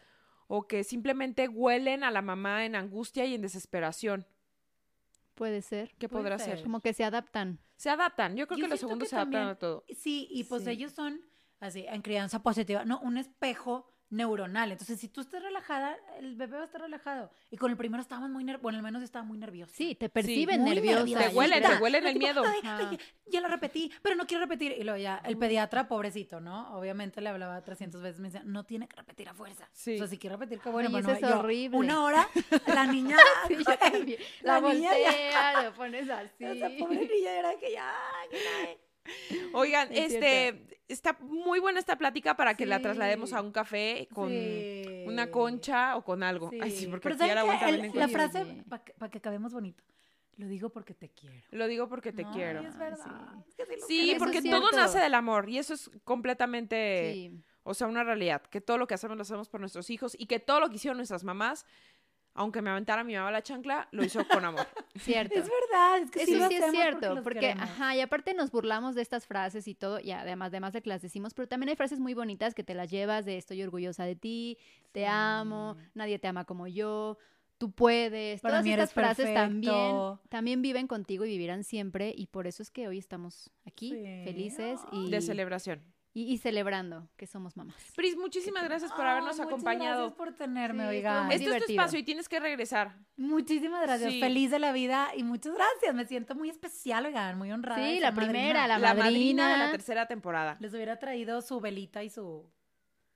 [0.47, 4.25] o que simplemente huelen a la mamá en angustia y en desesperación.
[5.35, 5.93] Puede ser.
[5.99, 6.55] ¿Qué Puede podrá ser.
[6.57, 6.63] ser?
[6.63, 7.59] Como que se adaptan.
[7.75, 8.35] Se adaptan.
[8.37, 9.83] Yo creo Yo que los segundos que se adaptan también- a todo.
[9.95, 10.69] Sí, y pues Sí.
[10.71, 11.21] ellos son
[11.59, 12.85] así, en crianza positiva.
[12.85, 14.71] No, un espejo neuronal.
[14.71, 17.31] Entonces, si tú estás relajada, el bebé va a estar relajado.
[17.51, 18.61] Y con el primero estábamos muy nerviosos.
[18.63, 19.73] Bueno, al menos estaba muy nerviosa.
[19.75, 21.03] Sí, te perciben muy nerviosa.
[21.29, 22.43] Te huelen, te huelen el Tipo, miedo.
[22.45, 22.97] "Ay,
[23.27, 24.73] ya lo repetí, pero no quiero repetir.
[24.77, 26.77] Y luego ya, el pediatra, pobrecito, ¿no?
[26.77, 29.67] Obviamente le hablaba 300 veces, me decía, no tiene que repetir a fuerza.
[29.73, 29.95] Sí.
[29.95, 30.89] O sea, si quiere repetir, qué bueno.
[30.89, 31.77] Ay, eso no, es yo, horrible.
[31.77, 32.27] Una hora,
[32.67, 33.55] la niña, Sí.
[34.41, 36.45] La, la niña ya- voltea, lo pones así.
[36.45, 37.93] esa pobre niña era que ya,
[38.29, 38.77] que ya-
[39.53, 42.83] Oigan, Es este, está muy buena esta plática para que la Sí.
[42.83, 45.03] traslademos a un café con Sí.
[45.07, 46.51] una concha o con algo.
[46.61, 46.87] Ay, sí, Sí.
[46.87, 47.23] porque Pero
[47.67, 49.83] El- la frase, para que, acabemos bonito,
[50.37, 51.35] lo digo porque te quiero.
[51.51, 52.61] Lo digo porque te quiero.
[52.61, 53.33] es verdad.
[53.45, 53.53] sí.
[53.57, 57.31] Es que sí Sí, porque todo nace del amor y eso es completamente, Sí.
[57.63, 60.25] o sea, una realidad, que todo lo que hacemos lo hacemos por nuestros hijos y
[60.27, 61.65] que todo lo que hicieron nuestras mamás,
[62.35, 64.67] aunque me aventara mi mamá la chancla, lo hizo con amor.
[64.95, 65.33] Cierto.
[65.39, 67.63] Es verdad, es que Eso sí, sí, lo es hacemos cierto, porque, queremos.
[67.63, 70.89] ajá, y aparte nos burlamos de estas frases y todo, y además, además de que
[70.89, 74.03] las decimos, pero también hay frases muy bonitas que te las llevas de estoy orgullosa
[74.05, 74.57] de ti,
[74.91, 77.17] te amo, nadie te ama como yo,
[77.57, 78.41] tú puedes.
[78.41, 79.95] Para Todas estas frases también,
[80.29, 84.03] también viven contigo y vivirán siempre, y por eso es que hoy estamos aquí, Sí.
[84.25, 85.81] felices y, De celebración.
[86.15, 87.75] Y, y celebrando que somos mamás.
[87.95, 89.97] Pris, muchísimas gracias por Ah, habernos muchas acompañado.
[90.03, 92.95] Gracias por tenerme, Sí, muy Este es tu espacio y tienes que regresar.
[93.17, 94.13] Muchísimas gracias.
[94.13, 94.21] Sí.
[94.21, 95.93] Feliz de la vida y muchas gracias.
[95.93, 97.85] Me siento muy especial, oigan, muy honrada.
[97.85, 98.67] Sí, la primera, madrina.
[98.67, 100.55] la, La madrina de la tercera temporada.
[100.61, 102.49] Les hubiera traído su velita y su.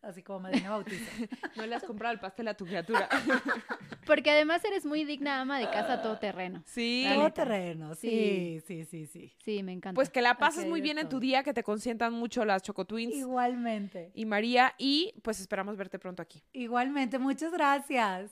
[0.01, 1.03] Así como madrina bautizo.
[1.55, 3.07] No le has comprado el pastel a tu criatura.
[4.09, 6.63] Porque además eres muy digna ama de casa todoterreno.
[6.65, 7.03] Sí.
[7.05, 7.43] La Todo neta.
[7.43, 7.93] terreno.
[7.93, 9.31] Sí, sí, sí, sí.
[9.45, 9.93] Sí, me encanta.
[9.93, 12.85] Pues que la pases muy bien en tu día, que te consientan mucho las Choco
[12.85, 14.09] Twins Igualmente.
[14.15, 14.73] y María.
[14.79, 16.43] Y pues esperamos verte pronto aquí.
[16.53, 18.31] Igualmente, muchas gracias.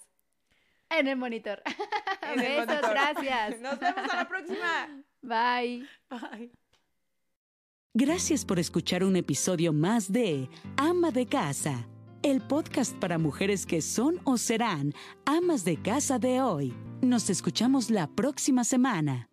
[0.89, 1.61] En el monitor.
[2.23, 2.89] En el Besos, monitor.
[2.89, 3.59] gracias.
[3.61, 5.03] Nos vemos a la próxima.
[5.21, 5.87] Bye.
[6.09, 6.51] Bye.
[7.93, 11.87] Gracias por escuchar un episodio más de Ama de Casa,
[12.23, 14.93] el podcast para mujeres que son o serán
[15.25, 16.73] amas de casa de hoy.
[17.01, 19.29] Nos escuchamos la próxima semana.